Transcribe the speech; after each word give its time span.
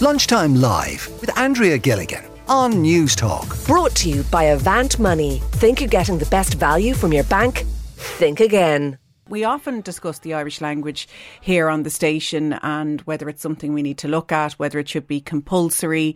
Lunchtime 0.00 0.54
Live 0.54 1.08
with 1.20 1.36
Andrea 1.36 1.76
Gilligan 1.76 2.24
on 2.46 2.82
News 2.82 3.16
Talk. 3.16 3.48
Brought 3.66 3.96
to 3.96 4.08
you 4.08 4.22
by 4.22 4.44
Avant 4.44 4.96
Money. 5.00 5.42
Think 5.54 5.80
you're 5.80 5.88
getting 5.88 6.18
the 6.18 6.26
best 6.26 6.54
value 6.54 6.94
from 6.94 7.12
your 7.12 7.24
bank? 7.24 7.64
Think 7.96 8.38
again. 8.38 8.96
We 9.28 9.42
often 9.42 9.80
discuss 9.80 10.20
the 10.20 10.34
Irish 10.34 10.60
language 10.60 11.08
here 11.40 11.68
on 11.68 11.82
the 11.82 11.90
station 11.90 12.52
and 12.62 13.00
whether 13.02 13.28
it's 13.28 13.42
something 13.42 13.74
we 13.74 13.82
need 13.82 13.98
to 13.98 14.06
look 14.06 14.30
at, 14.30 14.52
whether 14.52 14.78
it 14.78 14.88
should 14.88 15.08
be 15.08 15.20
compulsory. 15.20 16.14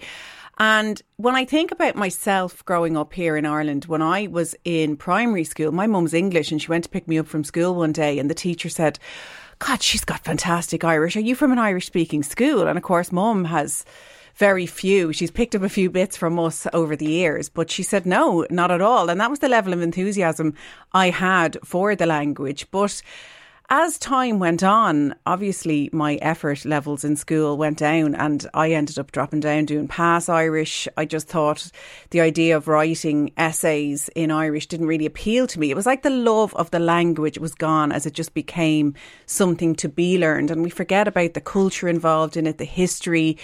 And 0.58 1.02
when 1.16 1.34
I 1.34 1.44
think 1.44 1.72
about 1.72 1.96
myself 1.96 2.64
growing 2.64 2.96
up 2.96 3.12
here 3.12 3.36
in 3.36 3.44
Ireland, 3.44 3.86
when 3.86 4.00
I 4.00 4.28
was 4.28 4.54
in 4.64 4.96
primary 4.96 5.42
school, 5.42 5.72
my 5.72 5.88
mum's 5.88 6.14
English 6.14 6.52
and 6.52 6.62
she 6.62 6.68
went 6.68 6.84
to 6.84 6.90
pick 6.90 7.08
me 7.08 7.18
up 7.18 7.26
from 7.26 7.42
school 7.42 7.74
one 7.74 7.90
day 7.90 8.20
and 8.20 8.30
the 8.30 8.34
teacher 8.34 8.68
said, 8.68 9.00
God, 9.66 9.80
she's 9.80 10.04
got 10.04 10.24
fantastic 10.24 10.82
Irish. 10.82 11.16
Are 11.16 11.20
you 11.20 11.36
from 11.36 11.52
an 11.52 11.58
Irish 11.58 11.86
speaking 11.86 12.24
school? 12.24 12.66
And 12.66 12.76
of 12.76 12.82
course, 12.82 13.12
mum 13.12 13.44
has 13.44 13.84
very 14.34 14.66
few. 14.66 15.12
She's 15.12 15.30
picked 15.30 15.54
up 15.54 15.62
a 15.62 15.68
few 15.68 15.88
bits 15.88 16.16
from 16.16 16.36
us 16.40 16.66
over 16.72 16.96
the 16.96 17.06
years, 17.06 17.48
but 17.48 17.70
she 17.70 17.84
said 17.84 18.04
no, 18.04 18.44
not 18.50 18.72
at 18.72 18.80
all. 18.80 19.08
And 19.08 19.20
that 19.20 19.30
was 19.30 19.38
the 19.38 19.48
level 19.48 19.72
of 19.72 19.80
enthusiasm 19.80 20.54
I 20.92 21.10
had 21.10 21.58
for 21.64 21.94
the 21.94 22.06
language. 22.06 22.66
But 22.72 23.02
as 23.74 23.96
time 23.96 24.38
went 24.38 24.62
on, 24.62 25.14
obviously 25.24 25.88
my 25.94 26.16
effort 26.16 26.66
levels 26.66 27.04
in 27.04 27.16
school 27.16 27.56
went 27.56 27.78
down 27.78 28.14
and 28.14 28.46
I 28.52 28.72
ended 28.72 28.98
up 28.98 29.12
dropping 29.12 29.40
down 29.40 29.64
doing 29.64 29.88
pass 29.88 30.28
Irish. 30.28 30.86
I 30.98 31.06
just 31.06 31.26
thought 31.26 31.72
the 32.10 32.20
idea 32.20 32.54
of 32.54 32.68
writing 32.68 33.32
essays 33.38 34.10
in 34.14 34.30
Irish 34.30 34.66
didn't 34.66 34.88
really 34.88 35.06
appeal 35.06 35.46
to 35.46 35.58
me. 35.58 35.70
It 35.70 35.74
was 35.74 35.86
like 35.86 36.02
the 36.02 36.10
love 36.10 36.54
of 36.54 36.70
the 36.70 36.80
language 36.80 37.38
was 37.38 37.54
gone 37.54 37.92
as 37.92 38.04
it 38.04 38.12
just 38.12 38.34
became 38.34 38.92
something 39.24 39.74
to 39.76 39.88
be 39.88 40.18
learned. 40.18 40.50
And 40.50 40.62
we 40.62 40.68
forget 40.68 41.08
about 41.08 41.32
the 41.32 41.40
culture 41.40 41.88
involved 41.88 42.36
in 42.36 42.46
it, 42.46 42.58
the 42.58 42.66
history, 42.66 43.38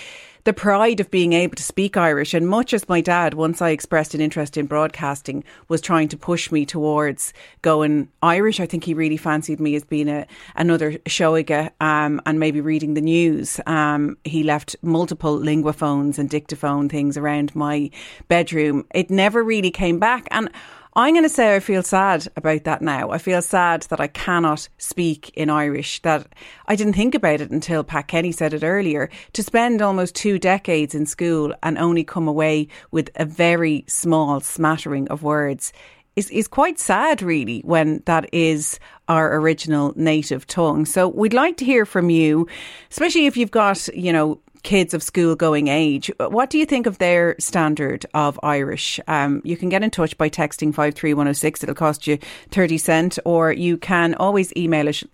the 0.44 0.52
pride 0.52 1.00
of 1.00 1.10
being 1.10 1.32
able 1.32 1.56
to 1.56 1.62
speak 1.62 1.96
Irish. 1.96 2.34
And 2.34 2.48
much 2.48 2.72
as 2.72 2.88
my 2.88 3.00
dad, 3.00 3.34
once 3.34 3.60
I 3.60 3.70
expressed 3.70 4.14
an 4.14 4.20
interest 4.20 4.56
in 4.56 4.66
broadcasting, 4.66 5.44
was 5.68 5.80
trying 5.80 6.08
to 6.08 6.16
push 6.16 6.50
me 6.50 6.64
towards 6.64 7.32
going 7.62 8.08
Irish, 8.22 8.60
I 8.60 8.66
think 8.66 8.84
he 8.84 8.94
really 8.94 9.16
fancied 9.16 9.60
me 9.60 9.74
as 9.74 9.84
being 9.84 10.08
a 10.08 10.26
another 10.56 10.92
Seoige 10.92 11.70
um, 11.80 12.20
and 12.26 12.38
maybe 12.38 12.60
reading 12.60 12.94
the 12.94 13.00
news. 13.00 13.60
Um, 13.66 14.16
he 14.24 14.42
left 14.42 14.76
multiple 14.82 15.38
linguaphones 15.38 16.18
and 16.18 16.28
dictaphone 16.28 16.88
things 16.88 17.16
around 17.16 17.54
my 17.54 17.90
bedroom. 18.28 18.84
It 18.94 19.10
never 19.10 19.42
really 19.42 19.70
came 19.70 19.98
back. 19.98 20.28
And 20.30 20.50
I'm 20.98 21.14
going 21.14 21.22
to 21.22 21.28
say 21.28 21.54
I 21.54 21.60
feel 21.60 21.84
sad 21.84 22.26
about 22.34 22.64
that 22.64 22.82
now. 22.82 23.12
I 23.12 23.18
feel 23.18 23.40
sad 23.40 23.82
that 23.82 24.00
I 24.00 24.08
cannot 24.08 24.68
speak 24.78 25.30
in 25.34 25.48
Irish, 25.48 26.02
that 26.02 26.26
I 26.66 26.74
didn't 26.74 26.94
think 26.94 27.14
about 27.14 27.40
it 27.40 27.52
until 27.52 27.84
Pat 27.84 28.08
Kenny 28.08 28.32
said 28.32 28.52
it 28.52 28.64
earlier. 28.64 29.08
To 29.34 29.42
spend 29.44 29.80
almost 29.80 30.16
two 30.16 30.40
decades 30.40 30.96
in 30.96 31.06
school 31.06 31.54
and 31.62 31.78
only 31.78 32.02
come 32.02 32.26
away 32.26 32.66
with 32.90 33.10
a 33.14 33.24
very 33.24 33.84
small 33.86 34.40
smattering 34.40 35.06
of 35.06 35.22
words 35.22 35.72
is, 36.16 36.30
is 36.30 36.48
quite 36.48 36.80
sad, 36.80 37.22
really, 37.22 37.60
when 37.60 38.02
that 38.06 38.28
is 38.34 38.80
our 39.06 39.36
original 39.36 39.92
native 39.94 40.48
tongue. 40.48 40.84
So 40.84 41.06
we'd 41.06 41.32
like 41.32 41.58
to 41.58 41.64
hear 41.64 41.86
from 41.86 42.10
you, 42.10 42.48
especially 42.90 43.26
if 43.26 43.36
you've 43.36 43.52
got, 43.52 43.86
you 43.94 44.12
know, 44.12 44.40
kids 44.62 44.94
of 44.94 45.02
school 45.02 45.36
going 45.36 45.68
age. 45.68 46.10
What 46.18 46.50
do 46.50 46.58
you 46.58 46.66
think 46.66 46.86
of 46.86 46.98
their 46.98 47.34
standard 47.38 48.06
of 48.14 48.38
Irish? 48.42 49.00
Um, 49.06 49.40
you 49.44 49.56
can 49.56 49.68
get 49.68 49.82
in 49.82 49.90
touch 49.90 50.16
by 50.18 50.28
texting 50.28 50.74
53106. 50.74 51.62
It'll 51.62 51.74
cost 51.74 52.06
you 52.06 52.18
30 52.50 52.78
cent 52.78 53.18
or 53.24 53.52
you 53.52 53.76
can 53.76 54.14
always 54.14 54.52
email 54.56 54.88
us, 54.88 55.04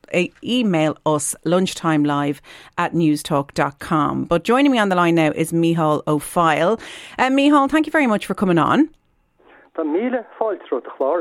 email 0.42 0.96
us 1.06 1.34
lunchtimelive 1.44 2.40
at 2.78 2.92
newstalk.com. 2.92 4.24
But 4.24 4.44
joining 4.44 4.72
me 4.72 4.78
on 4.78 4.88
the 4.88 4.96
line 4.96 5.14
now 5.14 5.30
is 5.30 5.52
Mícheál 5.52 6.02
Ó 6.04 6.18
Foighil. 6.18 6.80
Uh, 7.18 7.30
Mícheál, 7.30 7.70
thank 7.70 7.86
you 7.86 7.92
very 7.92 8.06
much 8.06 8.26
for 8.26 8.34
coming 8.34 8.58
on. 8.58 8.88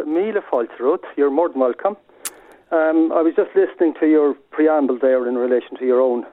Mile 0.05 0.29
You're 1.17 1.31
more 1.31 1.49
than 1.49 1.59
welcome. 1.59 1.97
Um, 2.71 3.11
I 3.11 3.21
was 3.21 3.33
just 3.35 3.51
listening 3.55 3.93
to 3.99 4.07
your 4.07 4.33
preamble 4.51 4.97
there 4.99 5.27
in 5.27 5.35
relation 5.35 5.77
to 5.77 5.85
your 5.85 6.01
own 6.01 6.25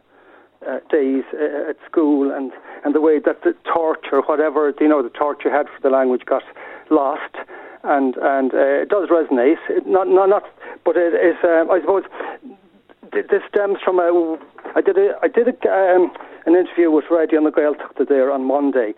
uh, 0.69 0.79
days 0.91 1.25
uh, 1.35 1.71
at 1.71 1.77
school 1.91 2.31
and, 2.31 2.53
and 2.85 2.95
the 2.95 3.01
way 3.01 3.19
that 3.19 3.43
the 3.43 3.55
torture, 3.65 4.21
whatever, 4.23 4.73
you 4.81 4.89
know, 4.89 5.03
the 5.03 5.11
torture 5.11 5.49
you 5.49 5.55
had 5.55 5.67
for 5.67 5.81
the 5.83 5.91
language 5.91 6.25
got 6.27 6.43
lost. 6.91 7.35
And, 7.83 8.17
and 8.17 8.53
uh, 8.53 8.83
it 8.85 8.89
does 8.91 9.09
resonate. 9.09 9.57
It, 9.71 9.87
not, 9.87 10.09
not, 10.09 10.29
not, 10.29 10.45
but 10.85 10.97
it 10.97 11.15
is, 11.15 11.37
uh, 11.43 11.65
I 11.71 11.81
suppose, 11.81 12.05
this 13.13 13.43
stems 13.49 13.79
from 13.85 13.99
a. 13.99 14.39
I 14.77 14.81
did 14.81 14.97
a, 14.99 15.19
I 15.23 15.29
did 15.29 15.49
a, 15.49 15.69
um, 15.71 16.13
an 16.47 16.55
interview 16.55 16.91
with 16.91 17.07
Raidió 17.07 17.43
na 17.43 17.51
Gaeltachta 17.51 18.07
there 18.09 18.31
on 18.31 18.45
Monday. 18.45 18.95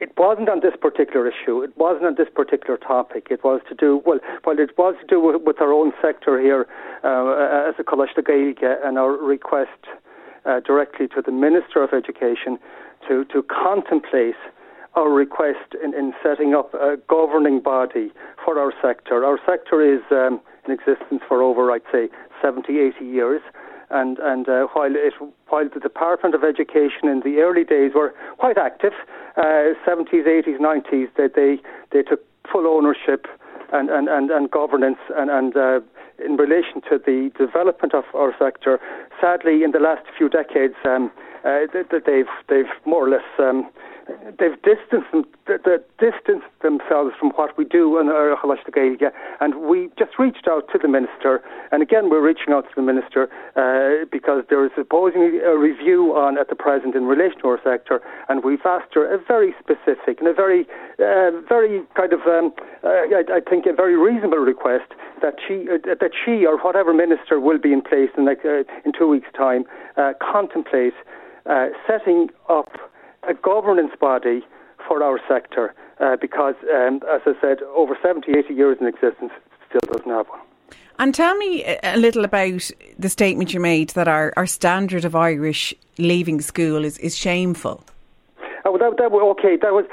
It 0.00 0.12
wasn't 0.16 0.48
on 0.48 0.60
this 0.60 0.74
particular 0.80 1.28
issue. 1.28 1.62
It 1.62 1.76
wasn't 1.76 2.06
on 2.06 2.14
this 2.16 2.28
particular 2.34 2.76
topic. 2.76 3.28
It 3.30 3.44
was 3.44 3.60
to 3.68 3.74
do 3.74 4.00
well. 4.06 4.20
Well, 4.44 4.58
it 4.58 4.76
was 4.78 4.94
to 5.00 5.06
do 5.06 5.20
with, 5.20 5.42
with 5.42 5.60
our 5.60 5.72
own 5.72 5.92
sector 6.00 6.40
here 6.40 6.66
uh, 7.04 7.68
as 7.68 7.74
a 7.78 7.84
College 7.84 8.10
Coláiste 8.16 8.24
Gaeilge 8.26 8.86
and 8.86 8.98
our 8.98 9.12
request 9.12 9.86
uh, 10.48 10.60
directly 10.60 11.06
to 11.08 11.22
the 11.22 11.32
Minister 11.32 11.82
of 11.82 11.92
Education 11.92 12.58
to, 13.06 13.24
to 13.26 13.42
contemplate 13.42 14.34
our 14.94 15.10
request 15.10 15.76
in, 15.82 15.94
in 15.94 16.12
setting 16.22 16.54
up 16.54 16.74
a 16.74 16.96
governing 17.08 17.60
body 17.60 18.10
for 18.44 18.58
our 18.58 18.72
sector. 18.82 19.24
Our 19.24 19.38
sector 19.46 19.80
is 19.82 20.00
um, 20.10 20.40
in 20.66 20.72
existence 20.72 21.22
for 21.28 21.42
over, 21.42 21.70
I'd 21.70 21.82
say, 21.92 22.08
70, 22.42 22.78
80 22.78 23.04
years. 23.04 23.42
And, 23.90 24.18
and 24.18 24.48
uh, 24.48 24.66
while, 24.74 24.92
it, 24.94 25.14
while 25.48 25.68
the 25.72 25.80
Department 25.80 26.34
of 26.34 26.44
Education 26.44 27.08
in 27.08 27.20
the 27.24 27.38
early 27.40 27.64
days 27.64 27.92
were 27.94 28.14
quite 28.38 28.58
active, 28.58 28.92
uh, 29.36 29.72
70s, 29.86 30.26
80s, 30.26 30.58
90s, 30.58 31.08
they, 31.16 31.28
they, 31.34 31.58
they 31.92 32.02
took 32.02 32.20
full 32.50 32.66
ownership 32.66 33.26
and, 33.72 33.90
and, 33.90 34.08
and, 34.08 34.30
and 34.30 34.50
governance 34.50 34.98
and, 35.16 35.30
and 35.30 35.56
uh, 35.56 35.80
in 36.24 36.36
relation 36.36 36.80
to 36.90 36.98
the 36.98 37.30
development 37.38 37.94
of 37.94 38.04
our 38.14 38.34
sector, 38.38 38.80
sadly, 39.20 39.62
in 39.62 39.70
the 39.70 39.78
last 39.78 40.02
few 40.16 40.28
decades, 40.28 40.74
um, 40.84 41.10
uh, 41.44 41.60
they've 41.72 42.26
they've 42.48 42.72
more 42.84 43.06
or 43.06 43.10
less 43.10 43.28
um, 43.38 43.68
they've 44.38 44.60
distanced 44.62 45.10
them, 45.12 45.24
they 45.46 45.78
distanced 45.98 46.48
themselves 46.62 47.12
from 47.18 47.30
what 47.36 47.56
we 47.56 47.64
do 47.64 47.98
in 47.98 48.06
Gaeilge, 48.06 49.10
and 49.40 49.68
we 49.68 49.90
just 49.98 50.18
reached 50.18 50.46
out 50.48 50.68
to 50.72 50.78
the 50.78 50.88
minister, 50.88 51.42
and 51.72 51.82
again 51.82 52.10
we're 52.10 52.24
reaching 52.24 52.52
out 52.52 52.64
to 52.64 52.74
the 52.76 52.82
minister 52.82 53.28
uh, 53.56 54.04
because 54.10 54.44
there 54.48 54.64
is 54.64 54.70
supposedly 54.76 55.38
a 55.40 55.56
review 55.56 56.16
on 56.16 56.38
at 56.38 56.48
the 56.48 56.56
present 56.56 56.94
in 56.94 57.04
relation 57.04 57.40
to 57.40 57.48
our 57.48 57.60
sector, 57.62 58.00
and 58.28 58.44
we've 58.44 58.64
asked 58.64 58.94
her 58.94 59.12
a 59.12 59.18
very 59.18 59.54
specific 59.58 60.20
and 60.20 60.28
a 60.28 60.34
very, 60.34 60.66
uh, 60.98 61.30
very 61.48 61.82
kind 61.94 62.12
of, 62.12 62.20
um, 62.26 62.52
uh, 62.84 62.88
I, 62.88 63.22
I, 63.36 63.40
think, 63.48 63.66
a 63.66 63.72
very 63.72 63.96
reasonable 63.96 64.38
request 64.38 64.92
that 65.22 65.34
she, 65.46 65.66
uh, 65.68 65.78
that 65.84 66.12
she 66.24 66.46
or 66.46 66.58
whatever 66.58 66.94
minister 66.94 67.40
will 67.40 67.58
be 67.58 67.72
in 67.72 67.82
place 67.82 68.10
in 68.16 68.24
like 68.26 68.44
uh, 68.44 68.64
in 68.84 68.92
two 68.96 69.08
weeks' 69.08 69.28
time 69.36 69.64
uh, 69.96 70.12
contemplate 70.20 70.94
setting 71.86 72.28
up 72.50 72.87
a 73.28 73.34
governance 73.34 73.92
body 74.00 74.42
for 74.86 75.02
our 75.02 75.20
sector 75.28 75.74
uh, 76.00 76.16
because, 76.20 76.54
um, 76.74 77.00
as 77.12 77.20
I 77.26 77.32
said, 77.40 77.62
over 77.76 77.96
70, 78.00 78.32
80 78.32 78.54
years 78.54 78.78
in 78.80 78.86
existence, 78.86 79.32
still 79.68 79.80
doesn't 79.92 80.10
have 80.10 80.28
one. 80.28 80.40
And 80.98 81.14
tell 81.14 81.36
me 81.36 81.64
a 81.84 81.96
little 81.96 82.24
about 82.24 82.70
the 82.98 83.08
statement 83.08 83.54
you 83.54 83.60
made 83.60 83.90
that 83.90 84.08
our, 84.08 84.32
our 84.36 84.46
standard 84.46 85.04
of 85.04 85.14
Irish 85.14 85.72
leaving 85.96 86.40
school 86.40 86.84
is, 86.84 86.98
is 86.98 87.16
shameful. 87.16 87.84
Oh, 88.64 88.76
that, 88.78 88.96
that, 88.98 89.12
okay, 89.12 89.56
that 89.56 89.72
was, 89.72 89.84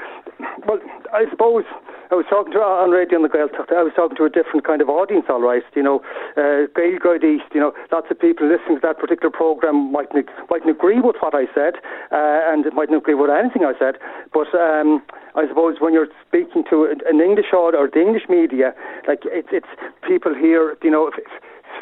well, 0.66 0.80
I 1.12 1.30
suppose 1.30 1.64
I 2.10 2.14
was 2.14 2.26
talking 2.30 2.52
to 2.52 2.62
on 2.62 2.94
Raidió 2.94 3.18
na 3.18 3.26
Gaeltachta. 3.26 3.74
I 3.74 3.82
was 3.82 3.92
talking 3.96 4.16
to 4.16 4.24
a 4.24 4.30
different 4.30 4.62
kind 4.64 4.80
of 4.80 4.88
audience, 4.88 5.26
all 5.28 5.42
right. 5.42 5.64
You 5.74 5.82
know, 5.82 5.98
uh, 6.38 6.70
Gael 6.70 7.18
East. 7.18 7.50
You 7.50 7.60
know, 7.60 7.72
lots 7.90 8.06
of 8.10 8.18
people 8.20 8.46
listening 8.46 8.78
to 8.78 8.84
that 8.86 8.98
particular 8.98 9.30
program 9.30 9.90
mightn't 9.90 10.30
mightn't 10.48 10.70
agree 10.70 11.00
with 11.02 11.16
what 11.18 11.34
I 11.34 11.50
said, 11.50 11.82
uh, 12.14 12.46
and 12.46 12.62
mightn't 12.74 12.96
agree 12.96 13.18
with 13.18 13.30
anything 13.30 13.64
I 13.66 13.74
said. 13.74 13.98
But 14.30 14.54
um, 14.54 15.02
I 15.34 15.48
suppose 15.48 15.82
when 15.82 15.94
you're 15.94 16.06
speaking 16.22 16.62
to 16.70 16.86
an 16.86 17.18
English 17.20 17.50
audience 17.50 17.82
or 17.82 17.90
the 17.90 18.06
English 18.06 18.30
media, 18.30 18.70
like 19.08 19.26
it's 19.26 19.50
it's 19.50 19.72
people 20.06 20.34
here. 20.34 20.76
You 20.82 20.90
know. 20.90 21.08
If, 21.08 21.14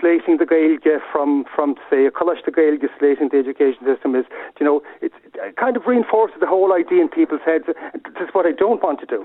slating 0.00 0.38
the 0.38 0.44
Gaeilge 0.44 0.98
from, 1.12 1.44
from 1.54 1.76
say, 1.88 2.04
a 2.04 2.10
Coláiste 2.10 2.50
Gaeilge 2.50 2.88
slating 2.98 3.28
the 3.30 3.38
education 3.38 3.78
system 3.86 4.16
is, 4.16 4.24
you 4.58 4.66
know, 4.66 4.82
it 5.00 5.12
kind 5.56 5.76
of 5.76 5.86
reinforces 5.86 6.36
the 6.40 6.48
whole 6.48 6.72
idea 6.74 7.00
in 7.00 7.08
people's 7.08 7.40
heads. 7.46 7.66
This 7.68 7.76
is 8.20 8.28
what 8.32 8.44
I 8.44 8.50
don't 8.50 8.82
want 8.82 8.98
to 9.00 9.06
do 9.06 9.24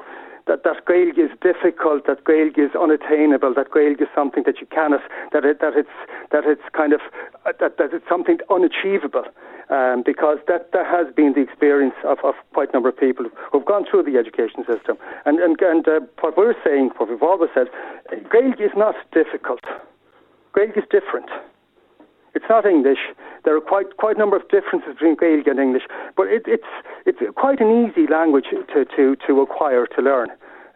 that, 0.50 0.64
that 0.66 0.84
Gaelic 0.90 1.18
is 1.18 1.30
difficult, 1.46 2.08
that 2.08 2.26
Gaelic 2.26 2.58
is 2.58 2.74
unattainable, 2.74 3.54
that 3.54 3.72
Gaelic 3.72 4.02
is 4.02 4.10
something 4.16 4.44
that 4.48 4.60
you 4.60 4.66
cannot, 4.66 5.02
that 5.32 5.46
it, 5.46 5.62
that 5.62 5.78
it's 5.78 5.98
that 6.34 6.44
it's 6.46 6.66
kind 6.74 6.92
of 6.92 7.02
uh, 7.46 7.54
that, 7.62 7.78
that 7.78 7.94
it's 7.94 8.10
something 8.10 8.40
unachievable, 8.50 9.26
um, 9.70 10.02
because 10.04 10.40
that 10.50 10.74
that 10.74 10.90
has 10.90 11.06
been 11.14 11.34
the 11.38 11.42
experience 11.42 11.94
of, 12.04 12.18
of 12.26 12.34
quite 12.54 12.70
a 12.70 12.74
number 12.74 12.90
of 12.90 12.98
people 12.98 13.26
who've 13.52 13.66
gone 13.66 13.86
through 13.86 14.04
the 14.04 14.18
education 14.18 14.66
system, 14.66 14.98
and 15.26 15.40
and 15.40 15.62
and 15.62 15.88
uh, 15.88 16.02
what 16.22 16.36
we're 16.36 16.58
saying, 16.66 16.90
what 16.98 17.08
we've 17.08 17.22
always 17.22 17.52
said, 17.54 17.68
Gaelic 18.34 18.60
is 18.60 18.74
not 18.76 18.96
difficult. 19.14 19.62
Gaelic 20.56 20.76
is 20.76 20.90
different. 20.90 21.30
It's 22.36 22.46
not 22.50 22.66
English. 22.66 23.00
There 23.46 23.56
are 23.56 23.62
quite 23.62 23.98
quite 23.98 24.16
a 24.16 24.20
number 24.20 24.36
of 24.36 24.48
differences 24.50 24.94
between 24.94 25.16
Gaelic 25.16 25.48
and 25.48 25.60
English, 25.60 25.84
but 26.18 26.28
it, 26.28 26.44
it's 26.46 26.72
it's 27.06 27.20
quite 27.36 27.60
an 27.62 27.70
easy 27.86 28.08
language 28.08 28.50
to 28.74 28.86
to, 28.86 29.16
to 29.28 29.42
acquire 29.42 29.86
to 29.86 30.02
learn. 30.02 30.30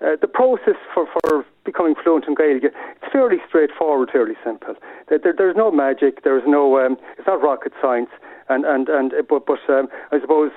Uh, 0.03 0.17
the 0.19 0.27
process 0.27 0.75
for, 0.93 1.07
for 1.07 1.45
becoming 1.63 1.95
fluent 2.03 2.25
in 2.27 2.35
Gaelic 2.35 2.63
it's 2.65 3.11
fairly 3.11 3.37
straightforward, 3.47 4.09
fairly 4.11 4.35
simple. 4.43 4.75
There, 5.07 5.17
there, 5.17 5.33
there's 5.37 5.55
no 5.55 5.71
magic. 5.71 6.23
There's 6.23 6.43
no 6.45 6.77
um, 6.77 6.97
it's 7.17 7.25
not 7.25 7.41
rocket 7.41 7.71
science. 7.81 8.09
And 8.49 8.65
and 8.65 8.89
and 8.89 9.13
but 9.29 9.45
but 9.45 9.59
um, 9.69 9.87
I 10.11 10.19
suppose 10.19 10.51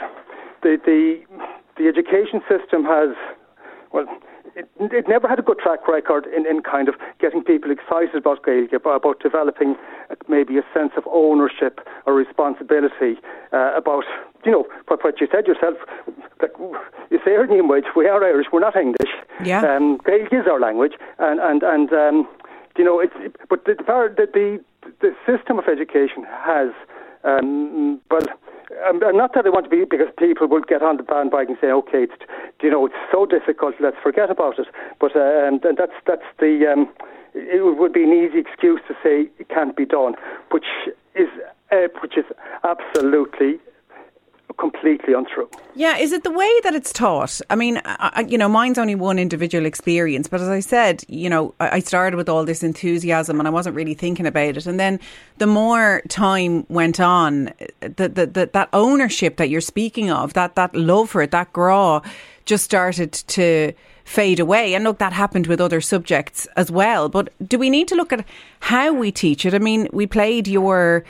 the 0.62 0.78
the 0.84 1.22
the 1.78 1.86
education 1.86 2.42
system 2.48 2.84
has 2.84 3.14
well 3.92 4.06
it, 4.56 4.68
it 4.80 5.08
never 5.08 5.28
had 5.28 5.38
a 5.38 5.42
good 5.42 5.58
track 5.58 5.86
record 5.86 6.26
in, 6.34 6.46
in 6.46 6.62
kind 6.62 6.88
of 6.88 6.94
getting 7.20 7.44
people 7.44 7.70
excited 7.70 8.14
about 8.14 8.44
Gaelic, 8.44 8.72
about, 8.72 9.20
developing 9.20 9.76
maybe 10.28 10.56
a 10.58 10.62
sense 10.72 10.92
of 10.96 11.04
ownership 11.06 11.80
or 12.06 12.14
responsibility 12.14 13.20
uh, 13.52 13.72
about, 13.76 14.04
you 14.44 14.50
know, 14.50 14.66
what, 14.88 15.04
what 15.04 15.20
you 15.20 15.28
said 15.30 15.46
yourself. 15.46 15.76
Like, 16.40 16.52
you 17.10 17.20
say 17.24 17.36
our 17.36 17.46
name, 17.46 17.68
we 17.68 18.06
are 18.08 18.24
Irish, 18.24 18.46
we're 18.52 18.60
not 18.60 18.76
English. 18.76 19.10
Yeah. 19.44 19.60
Um, 19.60 19.98
Gaelic 20.04 20.32
is 20.32 20.46
our 20.50 20.60
language, 20.60 20.92
and 21.18 21.40
and 21.40 21.62
and 21.62 21.92
um, 21.92 22.28
you 22.76 22.84
know, 22.84 23.00
it's 23.00 23.14
but 23.48 23.64
the 23.64 23.74
the 23.76 24.26
the, 24.32 24.60
the 25.00 25.14
system 25.26 25.58
of 25.58 25.66
education 25.68 26.24
has 26.28 26.70
um, 27.24 28.00
well 28.10 28.26
um, 28.86 28.98
not 29.16 29.34
that 29.34 29.46
I 29.46 29.50
want 29.50 29.64
to 29.64 29.70
be 29.70 29.84
because 29.84 30.08
people 30.18 30.46
will 30.46 30.62
get 30.62 30.82
on 30.82 30.96
the 30.96 31.02
bandwagon 31.02 31.54
and 31.54 31.58
say, 31.60 31.68
okay, 31.68 32.04
it's 32.04 32.22
you 32.62 32.70
know 32.70 32.86
it's 32.86 32.94
so 33.10 33.26
difficult, 33.26 33.74
let's 33.80 33.96
forget 34.02 34.30
about 34.30 34.58
it. 34.58 34.66
But 35.00 35.14
uh, 35.16 35.46
and, 35.46 35.64
and 35.64 35.76
that's 35.76 35.96
that's 36.06 36.26
the 36.38 36.66
um, 36.72 36.88
it 37.34 37.78
would 37.78 37.92
be 37.92 38.04
an 38.04 38.12
easy 38.12 38.38
excuse 38.38 38.80
to 38.88 38.94
say 39.02 39.28
it 39.38 39.48
can't 39.48 39.76
be 39.76 39.84
done, 39.84 40.14
which 40.50 40.66
is 41.14 41.28
uh, 41.70 41.88
which 42.00 42.16
is 42.16 42.24
absolutely 42.64 43.58
completely 44.58 45.12
untrue. 45.14 45.48
Yeah, 45.74 45.96
is 45.96 46.12
it 46.12 46.24
the 46.24 46.30
way 46.30 46.50
that 46.62 46.74
it's 46.74 46.92
taught? 46.92 47.40
I 47.50 47.56
mean, 47.56 47.80
I, 47.84 48.26
you 48.28 48.38
know, 48.38 48.48
mine's 48.48 48.78
only 48.78 48.94
one 48.94 49.18
individual 49.18 49.66
experience, 49.66 50.28
but 50.28 50.40
as 50.40 50.48
I 50.48 50.60
said, 50.60 51.04
you 51.08 51.28
know, 51.28 51.54
I 51.60 51.80
started 51.80 52.16
with 52.16 52.28
all 52.28 52.44
this 52.44 52.62
enthusiasm 52.62 53.38
and 53.38 53.46
I 53.46 53.50
wasn't 53.50 53.76
really 53.76 53.94
thinking 53.94 54.26
about 54.26 54.56
it. 54.56 54.66
And 54.66 54.80
then 54.80 54.98
the 55.38 55.46
more 55.46 56.02
time 56.08 56.64
went 56.68 57.00
on, 57.00 57.52
the, 57.80 58.08
the, 58.08 58.50
that 58.52 58.68
ownership 58.72 59.36
that 59.36 59.50
you're 59.50 59.60
speaking 59.60 60.10
of, 60.10 60.32
that, 60.32 60.54
that 60.54 60.74
love 60.74 61.10
for 61.10 61.22
it, 61.22 61.30
that 61.32 61.52
grá, 61.52 62.04
just 62.46 62.64
started 62.64 63.12
to 63.12 63.72
fade 64.04 64.40
away. 64.40 64.74
And 64.74 64.84
look, 64.84 64.98
that 64.98 65.12
happened 65.12 65.48
with 65.48 65.60
other 65.60 65.80
subjects 65.80 66.46
as 66.56 66.70
well. 66.70 67.08
But 67.08 67.32
do 67.46 67.58
we 67.58 67.68
need 67.68 67.88
to 67.88 67.96
look 67.96 68.12
at 68.12 68.24
how 68.60 68.92
we 68.92 69.10
teach 69.10 69.44
it? 69.44 69.52
I 69.52 69.58
mean, 69.58 69.88
we 69.92 70.06
played 70.06 70.48
your 70.48 71.04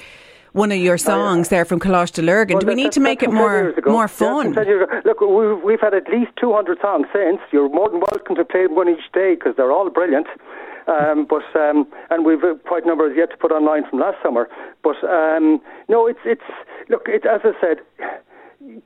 one 0.56 0.72
of 0.72 0.78
your 0.78 0.96
songs 0.96 1.50
there 1.50 1.64
from 1.66 1.78
Coláiste 1.78 2.14
de 2.14 2.22
Lurgan. 2.22 2.54
Well, 2.54 2.62
Do 2.62 2.66
we 2.66 2.74
need 2.74 2.92
to 2.92 3.00
make 3.00 3.22
it 3.22 3.30
more 3.30 3.74
more 3.84 4.08
fun? 4.08 4.54
Look, 5.04 5.20
we've, 5.20 5.62
we've 5.62 5.80
had 5.80 5.94
at 5.94 6.08
least 6.08 6.32
200 6.40 6.78
songs 6.80 7.06
since. 7.12 7.40
You're 7.52 7.68
more 7.68 7.90
than 7.90 8.00
welcome 8.10 8.36
to 8.36 8.44
play 8.44 8.66
one 8.66 8.88
each 8.88 9.12
day 9.12 9.34
because 9.34 9.54
they're 9.56 9.70
all 9.70 9.90
brilliant. 9.90 10.26
Um, 10.88 11.26
but 11.34 11.44
um, 11.60 11.86
and 12.10 12.24
we've 12.24 12.42
uh, 12.42 12.54
quite 12.66 12.84
a 12.84 12.88
number 12.88 13.12
yet 13.12 13.30
to 13.30 13.36
put 13.36 13.52
online 13.52 13.88
from 13.88 14.00
last 14.00 14.16
summer. 14.22 14.48
But 14.82 14.96
um, 15.04 15.60
no, 15.88 16.06
it's 16.06 16.24
it's 16.24 16.48
look, 16.88 17.02
it, 17.06 17.26
as 17.26 17.42
I 17.44 17.52
said, 17.60 17.78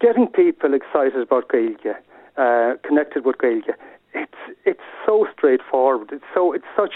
getting 0.00 0.26
people 0.26 0.74
excited 0.74 1.22
about 1.22 1.48
Gaeilge, 1.48 1.94
uh, 2.36 2.76
connected 2.86 3.24
with 3.24 3.38
Gaeilge. 3.38 3.70
It's 4.12 4.40
it's 4.64 4.86
so 5.06 5.28
straightforward. 5.36 6.10
It's 6.10 6.24
so 6.34 6.52
it's 6.52 6.70
such 6.76 6.94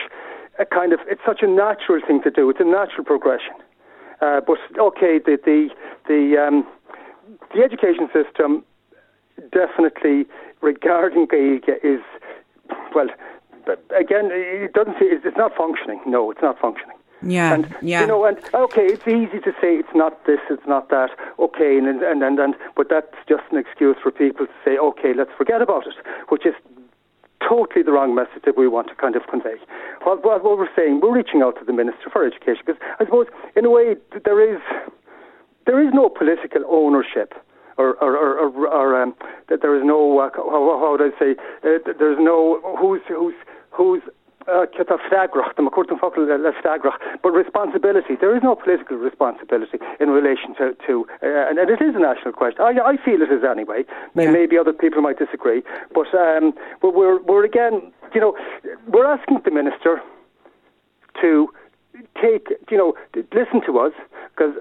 a 0.58 0.66
kind 0.66 0.92
of 0.92 0.98
it's 1.06 1.22
such 1.24 1.42
a 1.42 1.46
natural 1.46 2.00
thing 2.04 2.22
to 2.22 2.30
do. 2.30 2.50
It's 2.50 2.60
a 2.60 2.64
natural 2.64 3.04
progression. 3.04 3.54
Uh, 4.20 4.40
but 4.40 4.58
okay, 4.78 5.18
the 5.18 5.38
the 5.44 5.68
the, 6.08 6.36
um, 6.38 6.66
the 7.54 7.62
education 7.62 8.08
system 8.12 8.64
definitely 9.52 10.26
regarding 10.60 11.26
Gaeilge 11.26 11.78
is 11.82 12.00
well. 12.94 13.08
But 13.66 13.82
Again, 13.98 14.28
it 14.30 14.72
doesn't. 14.74 14.96
It's 15.00 15.36
not 15.36 15.56
functioning. 15.56 16.00
No, 16.06 16.30
it's 16.30 16.42
not 16.42 16.58
functioning. 16.58 16.96
Yeah, 17.26 17.54
and, 17.54 17.74
yeah. 17.80 18.02
You 18.02 18.06
know, 18.06 18.24
and 18.24 18.38
okay, 18.52 18.84
it's 18.84 19.06
easy 19.08 19.40
to 19.40 19.52
say 19.60 19.76
it's 19.76 19.94
not 19.94 20.26
this, 20.26 20.40
it's 20.50 20.66
not 20.66 20.90
that. 20.90 21.10
Okay, 21.38 21.78
and 21.78 21.86
and 21.86 22.22
and, 22.22 22.38
and 22.38 22.54
but 22.76 22.88
that's 22.90 23.16
just 23.28 23.44
an 23.50 23.58
excuse 23.58 23.96
for 24.02 24.10
people 24.10 24.46
to 24.46 24.52
say, 24.64 24.76
okay, 24.76 25.14
let's 25.14 25.30
forget 25.36 25.62
about 25.62 25.86
it, 25.86 25.94
which 26.28 26.44
is 26.44 26.54
totally 27.48 27.82
the 27.82 27.92
wrong 27.92 28.14
message 28.14 28.42
that 28.44 28.56
we 28.56 28.68
want 28.68 28.88
to 28.88 28.94
kind 28.94 29.16
of 29.16 29.22
convey. 29.30 29.56
What, 30.02 30.24
what, 30.24 30.42
we're 30.42 30.68
saying, 30.76 31.00
we're 31.00 31.14
reaching 31.14 31.42
out 31.42 31.58
to 31.58 31.64
the 31.64 31.72
Minister 31.72 32.10
for 32.12 32.24
Education 32.26 32.62
because 32.66 32.80
I 32.98 33.04
suppose, 33.04 33.26
in 33.56 33.64
a 33.64 33.70
way, 33.70 33.96
there 34.24 34.40
is 34.40 34.60
there 35.66 35.80
is 35.80 35.92
no 35.94 36.08
political 36.08 36.62
ownership. 36.68 37.34
Or, 37.76 37.94
or, 37.94 38.16
or, 38.16 38.38
or, 38.38 38.68
or 38.68 39.02
um, 39.02 39.16
that 39.48 39.60
there 39.60 39.74
is 39.74 39.82
no 39.84 40.20
uh, 40.20 40.30
how, 40.32 40.78
how 40.78 40.92
would 40.92 41.02
I 41.02 41.10
say 41.18 41.34
uh, 41.64 41.82
there's 41.98 42.18
no 42.20 42.60
who's 42.78 43.00
who's 43.08 43.34
who's 43.72 44.00
uh, 44.46 44.66
but 47.22 47.30
responsibility. 47.30 48.16
There 48.20 48.36
is 48.36 48.42
no 48.42 48.54
political 48.54 48.96
responsibility 48.96 49.78
in 50.00 50.10
relation 50.10 50.54
to, 50.58 50.76
to 50.86 51.06
uh, 51.22 51.48
and 51.48 51.58
it 51.58 51.80
is 51.82 51.94
a 51.94 51.98
national 51.98 52.32
question. 52.32 52.62
I, 52.62 52.72
I 52.80 52.96
feel 53.04 53.22
it 53.22 53.32
is 53.32 53.44
anyway. 53.44 53.84
Yeah. 54.14 54.30
Maybe 54.30 54.58
other 54.58 54.72
people 54.72 55.02
might 55.02 55.18
disagree, 55.18 55.62
but 55.94 56.12
um, 56.14 56.52
we're 56.82 57.20
we're 57.22 57.44
again, 57.44 57.92
you 58.14 58.20
know, 58.20 58.36
we're 58.88 59.06
asking 59.06 59.40
the 59.44 59.50
minister 59.50 60.00
to 61.20 61.48
take, 62.20 62.48
you 62.70 62.76
know, 62.76 62.94
listen 63.32 63.60
to 63.66 63.78
us 63.78 63.92
because 64.34 64.54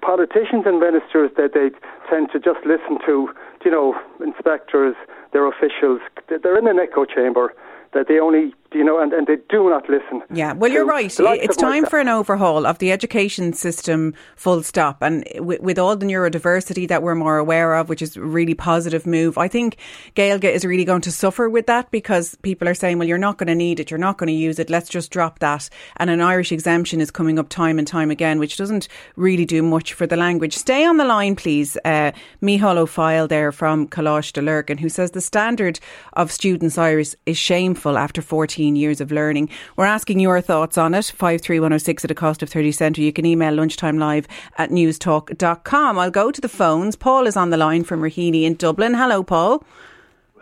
politicians 0.00 0.64
and 0.66 0.80
ministers 0.80 1.30
that 1.36 1.54
they 1.54 1.70
tend 2.08 2.30
to 2.32 2.38
just 2.38 2.64
listen 2.66 2.98
to, 3.06 3.30
you 3.64 3.70
know, 3.70 3.98
inspectors, 4.20 4.94
their 5.32 5.46
officials. 5.46 6.00
They're 6.28 6.58
in 6.58 6.68
an 6.68 6.78
echo 6.78 7.04
chamber 7.04 7.54
that 7.92 8.08
they 8.08 8.18
only, 8.18 8.54
you 8.74 8.84
know, 8.84 9.00
and, 9.00 9.12
and 9.12 9.26
they 9.26 9.36
do 9.48 9.68
not 9.68 9.88
listen. 9.88 10.22
Yeah, 10.32 10.52
well, 10.52 10.70
you're 10.70 10.84
right. 10.84 11.12
It's 11.18 11.56
time 11.56 11.86
for 11.86 11.98
an 11.98 12.08
overhaul 12.08 12.66
of 12.66 12.78
the 12.78 12.92
education 12.92 13.52
system, 13.52 14.14
full 14.36 14.62
stop. 14.62 15.02
And 15.02 15.26
with, 15.36 15.60
with, 15.60 15.78
all 15.78 15.96
the 15.96 16.06
neurodiversity 16.06 16.86
that 16.88 17.02
we're 17.02 17.14
more 17.14 17.38
aware 17.38 17.74
of, 17.74 17.88
which 17.88 18.02
is 18.02 18.16
a 18.16 18.20
really 18.20 18.54
positive 18.54 19.06
move, 19.06 19.36
I 19.36 19.48
think 19.48 19.76
Gaeilge 20.14 20.44
is 20.44 20.64
really 20.64 20.84
going 20.84 21.00
to 21.02 21.12
suffer 21.12 21.48
with 21.48 21.66
that 21.66 21.90
because 21.90 22.36
people 22.42 22.68
are 22.68 22.74
saying, 22.74 22.98
well, 22.98 23.08
you're 23.08 23.18
not 23.18 23.38
going 23.38 23.48
to 23.48 23.54
need 23.54 23.80
it, 23.80 23.90
you're 23.90 23.98
not 23.98 24.18
going 24.18 24.28
to 24.28 24.32
use 24.32 24.58
it, 24.58 24.70
let's 24.70 24.88
just 24.88 25.10
drop 25.10 25.40
that. 25.40 25.68
And 25.96 26.10
an 26.10 26.20
Irish 26.20 26.52
exemption 26.52 27.00
is 27.00 27.10
coming 27.10 27.38
up 27.38 27.48
time 27.48 27.78
and 27.78 27.86
time 27.86 28.10
again, 28.10 28.38
which 28.38 28.56
doesn't 28.56 28.88
really 29.16 29.44
do 29.44 29.62
much 29.62 29.92
for 29.92 30.06
the 30.06 30.16
language. 30.16 30.56
Stay 30.56 30.84
on 30.84 30.98
the 30.98 31.04
line, 31.04 31.36
please. 31.36 31.76
Uh, 31.84 32.12
Mícheál 32.42 32.76
Ó 32.76 32.86
Foighil 32.86 33.28
there 33.28 33.50
from 33.50 33.88
Coláiste 33.88 34.34
de 34.34 34.42
Lurgan, 34.42 34.78
who 34.78 34.88
says 34.88 35.10
the 35.10 35.20
standard 35.20 35.80
of 36.12 36.30
students' 36.30 36.78
Irish 36.78 37.14
is 37.26 37.36
shameful 37.36 37.98
after 37.98 38.22
14 38.22 38.61
years 38.62 39.00
of 39.00 39.10
learning. 39.10 39.48
We're 39.76 39.86
asking 39.86 40.20
your 40.20 40.40
thoughts 40.40 40.78
on 40.78 40.94
it. 40.94 41.06
53106 41.06 42.04
at 42.04 42.10
a 42.10 42.14
cost 42.14 42.42
of 42.42 42.48
30 42.48 42.72
cent. 42.72 42.98
Or 42.98 43.02
you 43.02 43.12
can 43.12 43.26
email 43.26 43.54
lunchtime 43.54 43.98
live 43.98 44.26
at 44.58 44.70
newstalk.com. 44.70 45.98
I'll 45.98 46.10
go 46.10 46.30
to 46.30 46.40
the 46.40 46.48
phones. 46.48 46.96
Paul 46.96 47.26
is 47.26 47.36
on 47.36 47.50
the 47.50 47.56
line 47.56 47.84
from 47.84 48.00
Raheny 48.00 48.44
in 48.44 48.54
Dublin. 48.54 48.94
Hello, 48.94 49.22
Paul. 49.22 49.64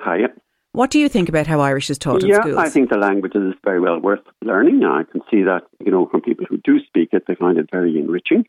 Hiya. 0.04 0.28
What 0.72 0.90
do 0.90 1.00
you 1.00 1.08
think 1.08 1.28
about 1.28 1.48
how 1.48 1.60
Irish 1.60 1.90
is 1.90 1.98
taught 1.98 2.22
yeah, 2.22 2.36
in 2.36 2.42
schools? 2.42 2.56
I 2.58 2.68
think 2.68 2.90
the 2.90 2.98
language 2.98 3.34
is 3.34 3.54
very 3.64 3.80
well 3.80 3.98
worth 3.98 4.22
learning. 4.42 4.84
I 4.84 5.02
can 5.10 5.20
see 5.30 5.42
that, 5.42 5.62
you 5.84 5.90
know, 5.90 6.06
from 6.06 6.20
people 6.20 6.46
who 6.48 6.58
do 6.58 6.78
speak 6.86 7.08
it, 7.12 7.24
they 7.26 7.34
find 7.34 7.58
it 7.58 7.68
very 7.72 7.98
enriching. 7.98 8.44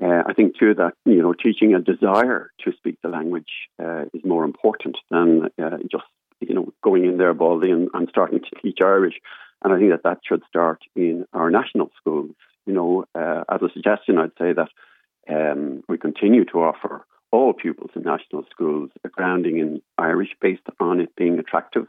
Uh, 0.00 0.22
I 0.26 0.32
think 0.32 0.56
too 0.58 0.74
that 0.74 0.94
you 1.04 1.20
know 1.20 1.34
teaching 1.34 1.74
a 1.74 1.80
desire 1.80 2.50
to 2.64 2.72
speak 2.72 2.96
the 3.02 3.08
language 3.08 3.50
uh, 3.82 4.04
is 4.14 4.24
more 4.24 4.44
important 4.44 4.96
than 5.10 5.50
uh, 5.62 5.76
just 5.90 6.04
you 6.40 6.54
know, 6.54 6.72
going 6.82 7.04
in 7.04 7.18
there 7.18 7.34
baldy 7.34 7.70
and, 7.70 7.88
and 7.94 8.08
starting 8.08 8.40
to 8.40 8.60
teach 8.62 8.78
Irish. 8.80 9.14
And 9.62 9.72
I 9.72 9.78
think 9.78 9.90
that 9.90 10.02
that 10.04 10.20
should 10.26 10.42
start 10.48 10.82
in 10.96 11.26
our 11.32 11.50
national 11.50 11.90
schools. 11.98 12.30
You 12.66 12.74
know, 12.74 13.04
uh, 13.14 13.44
as 13.50 13.62
a 13.62 13.72
suggestion, 13.72 14.18
I'd 14.18 14.30
say 14.38 14.52
that 14.52 14.68
um, 15.28 15.82
we 15.88 15.98
continue 15.98 16.44
to 16.46 16.62
offer 16.62 17.04
all 17.32 17.52
pupils 17.52 17.90
in 17.94 18.02
national 18.02 18.44
schools 18.50 18.90
a 19.04 19.08
grounding 19.08 19.58
in 19.58 19.82
Irish 19.98 20.30
based 20.40 20.62
on 20.80 21.00
it 21.00 21.14
being 21.16 21.38
attractive, 21.38 21.86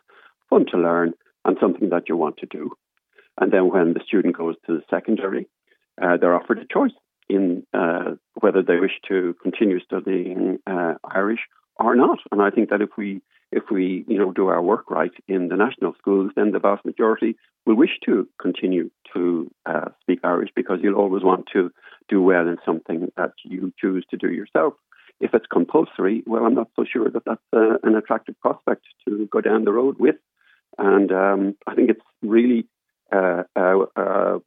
fun 0.50 0.66
to 0.72 0.78
learn, 0.78 1.14
and 1.46 1.58
something 1.60 1.90
that 1.90 2.08
you 2.10 2.16
want 2.16 2.38
to 2.38 2.46
do. 2.46 2.72
And 3.40 3.52
then 3.52 3.70
when 3.70 3.94
the 3.94 4.02
student 4.06 4.38
goes 4.38 4.56
to 4.66 4.78
the 4.78 4.84
secondary, 4.90 5.48
uh, 6.02 6.18
they're 6.18 6.36
offered 6.36 6.60
a 6.60 6.66
choice 6.72 6.92
in 7.30 7.66
uh, 7.74 8.16
whether 8.36 8.62
they 8.62 8.78
wish 8.78 9.00
to 9.08 9.36
continue 9.42 9.80
studying 9.80 10.60
uh, 10.68 10.96
Irish 11.04 11.40
or 11.78 11.96
not. 11.96 12.20
And 12.32 12.42
I 12.42 12.50
think 12.50 12.70
that 12.70 12.82
if 12.82 12.90
we 12.98 13.22
if 13.52 13.64
we 13.70 14.06
you 14.08 14.18
know 14.18 14.32
do 14.32 14.48
our 14.48 14.62
work 14.62 14.90
right 14.90 15.12
in 15.28 15.50
the 15.50 15.56
national 15.56 15.94
schools, 15.98 16.32
then 16.36 16.52
the 16.52 16.60
vast 16.60 16.86
majority 16.86 17.36
will 17.66 17.76
wish 17.76 18.00
to 18.06 18.28
continue 18.40 18.90
to 19.14 19.52
uh, 19.66 19.90
speak 20.02 20.20
Irish 20.24 20.50
because 20.56 20.80
you'll 20.82 20.96
always 20.96 21.24
want 21.24 21.48
to 21.54 21.72
do 22.08 22.22
well 22.22 22.48
in 22.48 22.58
something 22.66 23.12
that 23.18 23.34
you 23.44 23.74
choose 23.80 24.06
to 24.12 24.18
do 24.18 24.32
yourself. 24.32 24.74
If 25.20 25.34
it's 25.34 25.46
compulsory, 25.52 26.24
well, 26.26 26.46
I'm 26.46 26.56
not 26.56 26.70
so 26.76 26.84
sure 26.92 27.10
that 27.10 27.24
that's 27.26 27.42
uh, 27.54 27.78
an 27.84 27.96
attractive 27.96 28.40
prospect 28.40 28.86
to 29.08 29.28
go 29.32 29.42
down 29.42 29.66
the 29.66 29.72
road 29.72 29.98
with. 30.00 30.16
And 30.80 31.12
um, 31.12 31.56
I 31.68 31.76
think 31.76 31.92
it's 31.92 32.02
really 32.24 32.66
uh, 33.12 33.44
uh, 33.56 33.86
uh 33.96 34.40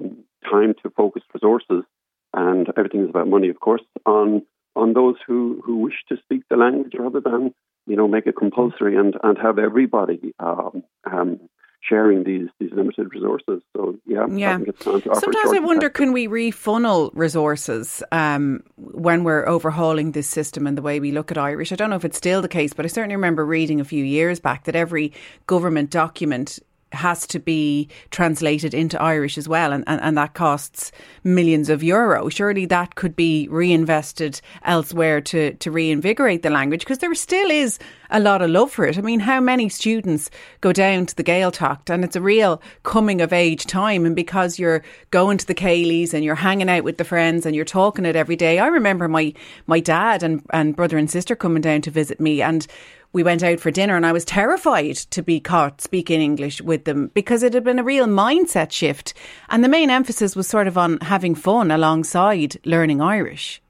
time 0.50 0.74
to 0.82 0.90
focus 0.96 1.22
resources 1.32 1.84
and 2.34 2.68
everything 2.76 3.04
is 3.04 3.10
about 3.10 3.28
money, 3.28 3.48
of 3.48 3.60
course, 3.60 3.82
on 4.04 4.42
on 4.76 4.92
those 4.92 5.16
who, 5.26 5.62
who 5.64 5.78
wish 5.78 5.94
to 6.08 6.16
speak 6.22 6.42
the 6.50 6.56
language 6.56 6.92
rather 6.98 7.20
than 7.20 7.54
you 7.86 7.96
know 7.96 8.08
make 8.08 8.26
it 8.26 8.36
compulsory 8.36 8.96
and, 8.96 9.14
and 9.22 9.38
have 9.38 9.58
everybody 9.58 10.34
um, 10.38 10.82
um, 11.10 11.38
sharing 11.88 12.24
these 12.24 12.48
these 12.58 12.70
limited 12.72 13.12
resources. 13.12 13.62
So 13.76 13.96
yeah, 14.06 14.26
yeah. 14.30 14.58
Sometimes 14.82 15.52
I 15.52 15.58
wonder, 15.60 15.90
can 15.90 16.12
we 16.12 16.26
refunnel 16.26 17.10
resources 17.14 18.02
um, 18.10 18.62
when 18.76 19.24
we're 19.24 19.46
overhauling 19.46 20.12
this 20.12 20.28
system 20.28 20.66
and 20.66 20.78
the 20.78 20.82
way 20.82 21.00
we 21.00 21.12
look 21.12 21.30
at 21.30 21.38
Irish? 21.38 21.72
I 21.72 21.76
don't 21.76 21.90
know 21.90 21.96
if 21.96 22.04
it's 22.04 22.16
still 22.16 22.42
the 22.42 22.48
case, 22.48 22.72
but 22.72 22.84
I 22.84 22.88
certainly 22.88 23.16
remember 23.16 23.44
reading 23.44 23.80
a 23.80 23.84
few 23.84 24.04
years 24.04 24.40
back 24.40 24.64
that 24.64 24.74
every 24.74 25.12
government 25.46 25.90
document 25.90 26.58
has 26.94 27.26
to 27.28 27.38
be 27.38 27.88
translated 28.10 28.74
into 28.74 29.00
Irish 29.00 29.36
as 29.38 29.48
well, 29.48 29.72
and, 29.72 29.84
and, 29.86 30.00
and 30.00 30.16
that 30.16 30.34
costs 30.34 30.92
millions 31.22 31.68
of 31.68 31.82
euro. 31.82 32.28
Surely 32.28 32.66
that 32.66 32.94
could 32.94 33.16
be 33.16 33.48
reinvested 33.48 34.40
elsewhere 34.64 35.20
to, 35.20 35.54
to 35.54 35.70
reinvigorate 35.70 36.42
the 36.42 36.50
language 36.50 36.80
because 36.80 36.98
there 36.98 37.14
still 37.14 37.50
is 37.50 37.78
a 38.10 38.20
lot 38.20 38.42
of 38.42 38.50
love 38.50 38.70
for 38.70 38.86
it. 38.86 38.98
I 38.98 39.00
mean, 39.00 39.20
how 39.20 39.40
many 39.40 39.68
students 39.68 40.30
go 40.60 40.72
down 40.72 41.06
to 41.06 41.16
the 41.16 41.24
Gaeltacht 41.24 41.90
and 41.90 42.04
it's 42.04 42.16
a 42.16 42.20
real 42.20 42.62
coming 42.82 43.20
of 43.20 43.32
age 43.32 43.66
time, 43.66 44.06
and 44.06 44.14
because 44.14 44.58
you're 44.58 44.82
going 45.10 45.38
to 45.38 45.46
the 45.46 45.54
céilís 45.54 46.14
and 46.14 46.24
you're 46.24 46.34
hanging 46.34 46.68
out 46.68 46.84
with 46.84 46.98
the 46.98 47.04
friends 47.04 47.46
and 47.46 47.56
you're 47.56 47.64
talking 47.64 48.04
it 48.04 48.16
every 48.16 48.36
day. 48.36 48.58
I 48.58 48.66
remember 48.66 49.08
my 49.08 49.34
my 49.66 49.80
dad 49.80 50.22
and, 50.22 50.42
and 50.50 50.76
brother 50.76 50.98
and 50.98 51.10
sister 51.10 51.34
coming 51.34 51.62
down 51.62 51.82
to 51.82 51.90
visit 51.90 52.20
me 52.20 52.42
and 52.42 52.66
we 53.14 53.22
went 53.22 53.44
out 53.44 53.60
for 53.60 53.70
dinner 53.70 53.96
and 53.96 54.04
I 54.04 54.12
was 54.12 54.24
terrified 54.24 54.96
to 54.96 55.22
be 55.22 55.38
caught 55.38 55.80
speaking 55.80 56.20
English 56.20 56.60
with 56.60 56.84
them 56.84 57.12
because 57.14 57.44
it 57.44 57.54
had 57.54 57.62
been 57.62 57.78
a 57.78 57.84
real 57.84 58.06
mindset 58.06 58.72
shift. 58.72 59.14
And 59.48 59.62
the 59.62 59.68
main 59.68 59.88
emphasis 59.88 60.34
was 60.34 60.48
sort 60.48 60.66
of 60.66 60.76
on 60.76 60.98
having 60.98 61.36
fun 61.36 61.70
alongside 61.70 62.58
learning 62.66 63.00
Irish. 63.00 63.62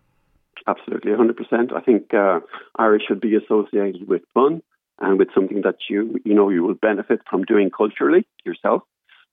Absolutely, 0.66 1.12
100%. 1.12 1.76
I 1.76 1.80
think 1.82 2.14
uh, 2.14 2.40
Irish 2.76 3.02
should 3.06 3.20
be 3.20 3.36
associated 3.36 4.08
with 4.08 4.22
fun 4.32 4.62
and 4.98 5.18
with 5.18 5.28
something 5.34 5.60
that 5.62 5.76
you, 5.90 6.18
you 6.24 6.34
know, 6.34 6.48
you 6.48 6.62
will 6.62 6.74
benefit 6.74 7.20
from 7.28 7.44
doing 7.44 7.70
culturally 7.70 8.26
yourself. 8.46 8.82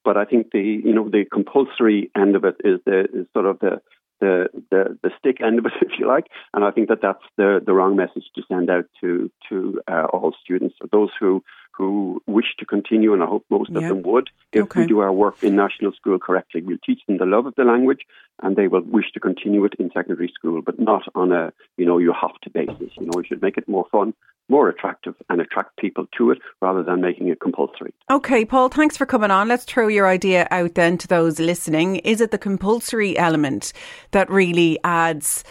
But 0.04 0.18
I 0.18 0.26
think 0.26 0.52
the, 0.52 0.60
you 0.60 0.94
know, 0.94 1.10
the 1.10 1.24
compulsory 1.32 2.12
end 2.18 2.36
of 2.36 2.44
it 2.44 2.56
is 2.66 2.82
the 2.86 3.06
is 3.14 3.28
sort 3.34 3.46
of 3.46 3.60
the 3.60 3.82
the, 4.22 4.48
the, 4.70 4.98
the 5.04 5.12
stick 5.20 5.42
end 5.42 5.60
of 5.60 5.66
it, 5.66 5.74
if 5.82 6.00
you 6.00 6.08
like. 6.08 6.28
And 6.54 6.64
I 6.64 6.72
think 6.72 6.88
that 6.88 7.02
that's 7.02 7.24
the, 7.36 7.60
the 7.66 7.74
wrong 7.74 7.96
message 7.98 8.26
to 8.36 8.42
send 8.48 8.70
out 8.70 8.86
to 9.02 9.30
to 9.50 9.82
uh, 9.92 10.06
all 10.14 10.34
students. 10.42 10.76
So 10.82 10.88
those 10.92 11.10
who 11.20 11.44
who 11.78 12.22
wish 12.28 12.56
to 12.60 12.66
continue, 12.66 13.14
and 13.14 13.24
I 13.24 13.26
hope 13.26 13.46
most 13.50 13.70
of 13.70 13.82
them 13.82 14.02
would, 14.04 14.30
if 14.52 14.64
okay. 14.64 14.82
we 14.82 14.88
do 14.88 15.00
our 15.00 15.12
work 15.12 15.44
in 15.44 15.56
national 15.56 15.94
school 15.94 16.20
correctly, 16.20 16.62
we'll 16.62 16.78
teach 16.86 17.02
them 17.08 17.18
the 17.18 17.26
love 17.26 17.46
of 17.46 17.56
the 17.56 17.64
language, 17.64 18.02
and 18.42 18.56
they 18.56 18.68
will 18.68 18.82
wish 18.82 19.12
to 19.14 19.20
continue 19.20 19.64
it 19.66 19.74
in 19.80 19.90
secondary 19.94 20.32
school, 20.34 20.62
but 20.62 20.80
not 20.80 21.04
on 21.16 21.32
a 21.32 21.54
you 21.78 21.86
know 21.86 21.98
you 21.98 22.14
have 22.14 22.40
to 22.44 22.50
basis. 22.50 22.92
You 23.00 23.06
know, 23.06 23.14
we 23.16 23.26
should 23.26 23.42
make 23.42 23.58
it 23.58 23.68
more 23.68 23.86
fun 23.92 24.14
more 24.52 24.68
attractive 24.68 25.16
and 25.30 25.40
attract 25.40 25.78
people 25.78 26.06
to 26.18 26.30
it 26.30 26.38
rather 26.62 26.84
than 26.84 27.02
making 27.02 27.30
it 27.30 27.40
compulsory. 27.40 27.94
Okay, 28.10 28.44
Paul, 28.44 28.68
thanks 28.70 28.98
for 28.98 29.06
coming 29.06 29.32
on. 29.32 29.48
Let's 29.48 29.64
throw 29.64 29.88
your 29.88 30.08
idea 30.08 30.48
out 30.52 30.76
then 30.76 30.98
to 31.00 31.08
those 31.08 31.40
listening. 31.40 31.96
Is 31.98 32.22
it 32.22 32.32
the 32.32 32.38
compulsory 32.38 33.18
element 33.18 33.72
that 34.12 34.30
really 34.30 34.78
adds? 34.84 35.44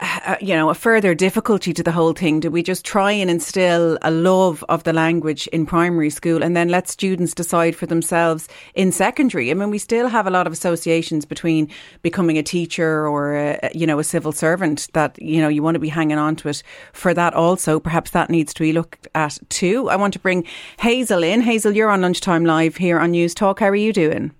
Uh, 0.00 0.36
you 0.40 0.54
know, 0.54 0.70
a 0.70 0.74
further 0.74 1.14
difficulty 1.14 1.72
to 1.72 1.82
the 1.82 1.92
whole 1.92 2.12
thing? 2.12 2.40
Do 2.40 2.50
we 2.50 2.62
just 2.62 2.84
try 2.84 3.12
and 3.12 3.30
instill 3.30 3.98
a 4.02 4.10
love 4.10 4.64
of 4.68 4.84
the 4.84 4.92
language 4.92 5.46
in 5.48 5.66
primary 5.66 6.10
school 6.10 6.42
and 6.42 6.56
then 6.56 6.68
let 6.68 6.88
students 6.88 7.34
decide 7.34 7.76
for 7.76 7.86
themselves 7.86 8.48
in 8.74 8.92
secondary? 8.92 9.50
I 9.50 9.54
mean, 9.54 9.70
we 9.70 9.78
still 9.78 10.08
have 10.08 10.26
a 10.26 10.30
lot 10.30 10.46
of 10.46 10.52
associations 10.52 11.24
between 11.24 11.68
becoming 12.02 12.38
a 12.38 12.42
teacher 12.42 13.06
or, 13.06 13.36
a, 13.36 13.70
you 13.74 13.86
know, 13.86 13.98
a 13.98 14.04
civil 14.04 14.32
servant 14.32 14.88
that, 14.94 15.20
you 15.20 15.40
know, 15.40 15.48
you 15.48 15.62
want 15.62 15.74
to 15.74 15.80
be 15.80 15.88
hanging 15.88 16.18
on 16.18 16.36
to 16.36 16.48
it 16.48 16.62
for 16.92 17.12
that 17.14 17.34
also. 17.34 17.78
Perhaps 17.78 18.12
that 18.12 18.30
needs 18.30 18.54
to 18.54 18.62
be 18.62 18.72
looked 18.72 19.08
at 19.14 19.38
too. 19.48 19.88
I 19.90 19.96
want 19.96 20.12
to 20.14 20.18
bring 20.18 20.46
Hazel 20.80 21.22
in. 21.22 21.42
Hazel, 21.42 21.72
you're 21.72 21.90
on 21.90 22.00
Lunchtime 22.00 22.44
Live 22.44 22.76
here 22.76 22.98
on 22.98 23.10
News 23.10 23.34
Talk. 23.34 23.60
How 23.60 23.68
are 23.68 23.76
you 23.76 23.92
doing? 23.92 24.32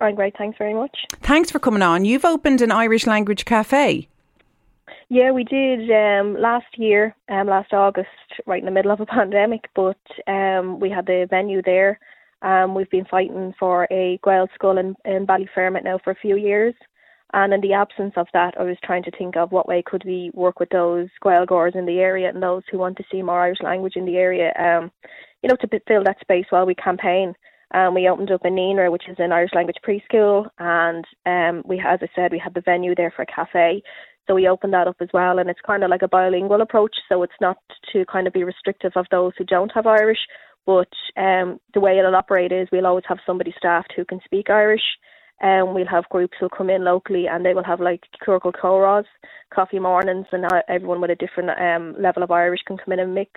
I'm 0.00 0.14
great. 0.14 0.36
Thanks 0.36 0.58
very 0.58 0.74
much. 0.74 1.06
Thanks 1.22 1.50
for 1.50 1.58
coming 1.58 1.82
on. 1.82 2.04
You've 2.04 2.24
opened 2.24 2.60
an 2.60 2.72
Irish 2.72 3.06
language 3.06 3.44
cafe. 3.44 4.08
Yeah, 5.08 5.32
we 5.32 5.44
did 5.44 5.90
um, 5.90 6.40
last 6.40 6.78
year, 6.78 7.14
um, 7.28 7.46
last 7.46 7.72
August, 7.72 8.08
right 8.46 8.60
in 8.60 8.64
the 8.64 8.70
middle 8.70 8.90
of 8.90 9.00
a 9.00 9.06
pandemic. 9.20 9.68
But 9.74 9.98
um, 10.26 10.80
we 10.80 10.90
had 10.90 11.06
the 11.06 11.26
venue 11.28 11.62
there. 11.62 11.98
Um, 12.42 12.74
we've 12.74 12.90
been 12.90 13.06
fighting 13.06 13.54
for 13.58 13.86
a 13.90 14.18
Gaelscoil 14.24 14.78
in, 14.78 14.94
in 15.10 15.26
Ballyfermot 15.26 15.84
now 15.84 15.98
for 16.02 16.10
a 16.10 16.16
few 16.16 16.36
years. 16.36 16.74
And 17.32 17.52
in 17.52 17.60
the 17.60 17.72
absence 17.72 18.12
of 18.16 18.28
that, 18.32 18.54
I 18.58 18.62
was 18.62 18.76
trying 18.84 19.02
to 19.04 19.10
think 19.10 19.36
of 19.36 19.50
what 19.50 19.66
way 19.66 19.82
could 19.84 20.04
we 20.04 20.30
work 20.34 20.60
with 20.60 20.68
those 20.68 21.08
Gaeilgeoirs 21.24 21.74
in 21.74 21.84
the 21.84 21.98
area 21.98 22.28
and 22.28 22.42
those 22.42 22.62
who 22.70 22.78
want 22.78 22.96
to 22.98 23.04
see 23.10 23.22
more 23.22 23.40
Irish 23.40 23.60
language 23.60 23.96
in 23.96 24.04
the 24.04 24.16
area, 24.16 24.52
um, 24.56 24.92
you 25.42 25.48
know, 25.48 25.56
to 25.56 25.80
fill 25.88 26.04
that 26.04 26.20
space 26.20 26.46
while 26.50 26.64
we 26.64 26.76
campaign. 26.76 27.34
Um, 27.72 27.92
we 27.92 28.08
opened 28.08 28.30
up 28.30 28.44
in 28.44 28.54
naíonra, 28.54 28.92
which 28.92 29.08
is 29.08 29.16
an 29.18 29.32
Irish 29.32 29.50
language 29.52 29.78
preschool, 29.84 30.48
and 30.58 31.04
um, 31.26 31.64
we, 31.66 31.80
as 31.80 31.98
I 32.02 32.08
said, 32.14 32.30
we 32.30 32.38
had 32.38 32.54
the 32.54 32.60
venue 32.60 32.94
there 32.94 33.10
for 33.10 33.22
a 33.22 33.26
cafe. 33.26 33.82
So 34.26 34.34
we 34.34 34.48
opened 34.48 34.72
that 34.72 34.88
up 34.88 34.96
as 35.00 35.08
well, 35.12 35.38
and 35.38 35.50
it's 35.50 35.60
kind 35.66 35.84
of 35.84 35.90
like 35.90 36.02
a 36.02 36.08
bilingual 36.08 36.62
approach. 36.62 36.96
So 37.08 37.22
it's 37.22 37.40
not 37.40 37.58
to 37.92 38.04
kind 38.06 38.26
of 38.26 38.32
be 38.32 38.44
restrictive 38.44 38.92
of 38.96 39.06
those 39.10 39.32
who 39.36 39.44
don't 39.44 39.72
have 39.74 39.86
Irish, 39.86 40.26
but 40.66 40.88
um, 41.16 41.60
the 41.74 41.80
way 41.80 41.98
it'll 41.98 42.16
operate 42.16 42.52
is 42.52 42.68
we'll 42.72 42.86
always 42.86 43.04
have 43.06 43.18
somebody 43.26 43.54
staffed 43.56 43.92
who 43.94 44.04
can 44.04 44.20
speak 44.24 44.48
Irish. 44.48 44.82
And 45.40 45.68
um, 45.68 45.74
we'll 45.74 45.86
have 45.86 46.08
groups 46.10 46.36
who'll 46.38 46.48
come 46.48 46.70
in 46.70 46.84
locally, 46.84 47.26
and 47.26 47.44
they 47.44 47.54
will 47.54 47.64
have 47.64 47.80
like 47.80 48.02
ciorcal 48.24 48.52
comhrá, 48.52 49.04
coffee 49.52 49.80
mornings, 49.80 50.26
and 50.30 50.46
everyone 50.68 51.00
with 51.00 51.10
a 51.10 51.16
different 51.16 51.50
um, 51.60 52.00
level 52.00 52.22
of 52.22 52.30
Irish 52.30 52.60
can 52.66 52.78
come 52.78 52.92
in 52.92 53.00
and 53.00 53.14
mix. 53.14 53.32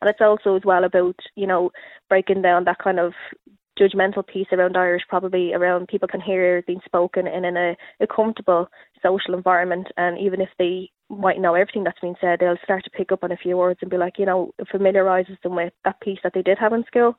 And 0.00 0.08
it's 0.08 0.20
also 0.20 0.56
as 0.56 0.62
well 0.64 0.84
about 0.84 1.14
you 1.36 1.46
know 1.46 1.70
breaking 2.08 2.42
down 2.42 2.64
that 2.64 2.78
kind 2.82 2.98
of 2.98 3.12
judgmental 3.78 4.26
piece 4.26 4.46
around 4.52 4.76
Irish, 4.76 5.02
probably 5.08 5.52
around 5.52 5.88
people 5.88 6.08
can 6.08 6.20
hear 6.20 6.58
it 6.58 6.66
being 6.66 6.80
spoken 6.84 7.26
in, 7.26 7.44
in 7.44 7.56
a, 7.56 7.76
a 8.00 8.06
comfortable 8.06 8.68
social 9.02 9.34
environment, 9.34 9.88
and 9.96 10.18
even 10.18 10.40
if 10.40 10.48
they 10.58 10.90
might 11.08 11.40
know 11.40 11.54
everything 11.54 11.84
that's 11.84 12.00
been 12.00 12.14
said, 12.20 12.38
they'll 12.40 12.56
start 12.64 12.84
to 12.84 12.90
pick 12.90 13.12
up 13.12 13.24
on 13.24 13.32
a 13.32 13.36
few 13.36 13.56
words 13.56 13.78
and 13.82 13.90
be 13.90 13.96
like, 13.96 14.18
you 14.18 14.26
know, 14.26 14.52
familiarises 14.72 15.40
them 15.42 15.56
with 15.56 15.72
that 15.84 16.00
piece 16.00 16.18
that 16.22 16.32
they 16.34 16.42
did 16.42 16.58
have 16.58 16.72
in 16.72 16.84
school. 16.86 17.16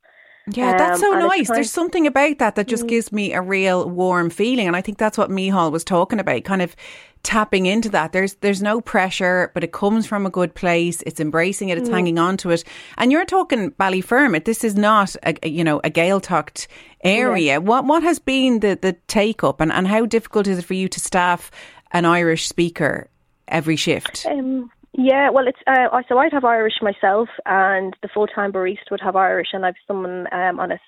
Yeah, 0.52 0.78
that's 0.78 1.00
so 1.00 1.14
um, 1.14 1.20
nice. 1.20 1.48
There's 1.48 1.72
something 1.72 2.06
about 2.06 2.40
that 2.40 2.56
that 2.56 2.68
just 2.68 2.84
mm. 2.84 2.90
gives 2.90 3.12
me 3.14 3.34
a 3.34 3.42
real 3.42 3.90
warm 3.90 4.30
feeling, 4.30 4.68
and 4.68 4.76
I 4.76 4.82
think 4.82 4.98
that's 4.98 5.18
what 5.18 5.30
Mícheál 5.30 5.72
was 5.72 5.86
talking 5.86 6.20
about. 6.20 6.44
Kind 6.44 6.62
of 6.62 6.76
tapping 7.24 7.66
into 7.66 7.88
that. 7.90 8.12
There's 8.12 8.34
there's 8.36 8.62
no 8.62 8.82
pressure, 8.82 9.52
but 9.54 9.64
it 9.64 9.72
comes 9.72 10.06
from 10.06 10.26
a 10.26 10.30
good 10.30 10.54
place. 10.54 11.02
It's 11.04 11.22
embracing 11.22 11.70
it. 11.70 11.78
It's 11.78 11.90
mm. 11.90 11.94
hanging 11.94 12.20
on 12.20 12.36
to 12.38 12.50
it. 12.52 12.66
And 12.98 13.10
you're 13.10 13.26
talking 13.26 13.72
Ballyfermot. 13.72 14.44
This 14.44 14.66
is 14.66 14.76
not 14.76 15.16
a, 15.24 15.34
a 15.44 15.50
you 15.50 15.64
know 15.64 15.80
a 15.80 15.90
Gaeltacht 15.90 16.68
area. 17.06 17.54
Yeah. 17.54 17.58
What 17.60 17.86
what 17.86 18.04
has 18.04 18.20
been 18.20 18.60
the 18.60 18.78
the 18.82 18.94
take 19.08 19.46
up, 19.46 19.62
and 19.62 19.72
and 19.72 19.88
how 19.88 20.06
difficult 20.06 20.48
is 20.48 20.60
it 20.60 20.66
for 20.66 20.74
you 20.74 20.90
to 20.90 21.00
staff 21.00 21.52
an 21.92 22.04
Irish 22.04 22.50
speaker 22.50 23.08
every 23.48 23.78
shift? 23.78 24.26
Um, 24.30 24.70
yeah, 24.94 25.30
well, 25.32 25.48
it's 25.48 25.60
uh, 25.68 26.02
so 26.08 26.18
I'd 26.20 26.34
have 26.34 26.46
Irish 26.46 26.76
myself, 26.82 27.28
and 27.46 27.96
the 28.02 28.10
full 28.14 28.28
time 28.28 28.52
barista 28.52 28.92
would 28.92 29.02
have 29.02 29.16
Irish, 29.16 29.50
and 29.54 29.66
I've 29.66 29.76
someone 29.88 30.28
um, 30.32 30.60
on 30.60 30.72
a 30.72 30.80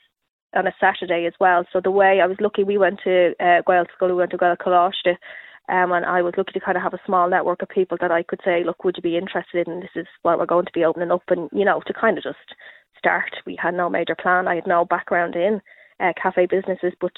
on 0.56 0.68
a 0.68 0.76
Saturday 0.80 1.26
as 1.26 1.34
well. 1.40 1.66
So 1.74 1.82
the 1.84 1.92
way 1.92 2.22
I 2.22 2.28
was 2.28 2.38
lucky, 2.40 2.64
we 2.64 2.78
went 2.78 3.00
to 3.04 3.34
uh, 3.40 3.62
Gael 3.68 3.86
School, 3.96 4.10
we 4.10 4.16
went 4.16 4.32
to 4.32 4.38
Gaelcholáiste, 4.38 5.18
um, 5.68 5.92
and 5.92 6.06
I 6.06 6.22
was 6.22 6.34
lucky 6.38 6.54
to 6.54 6.60
kind 6.60 6.78
of 6.78 6.84
have 6.84 6.94
a 6.94 7.02
small 7.06 7.30
network 7.30 7.62
of 7.62 7.70
people 7.70 7.98
that 8.00 8.12
I 8.12 8.24
could 8.24 8.40
say, 8.46 8.64
look, 8.64 8.84
would 8.84 8.96
you 8.98 9.04
be 9.04 9.18
interested 9.18 9.68
in 9.68 9.80
this 9.80 9.90
is 9.96 10.08
what 10.22 10.38
we're 10.38 10.46
going 10.46 10.66
to 10.66 10.72
be 10.72 10.86
opening 10.86 11.12
up, 11.12 11.24
and 11.30 11.50
you 11.52 11.66
know, 11.66 11.82
to 11.88 11.94
kind 11.94 12.18
of 12.18 12.24
just 12.24 12.38
start. 12.98 13.32
We 13.46 13.58
had 13.62 13.74
no 13.74 13.90
major 13.90 14.16
plan. 14.16 14.48
I 14.48 14.56
had 14.56 14.68
no 14.68 14.86
background 14.86 15.36
in 15.36 15.62
uh, 16.00 16.14
cafe 16.22 16.46
businesses, 16.46 16.94
but 17.02 17.14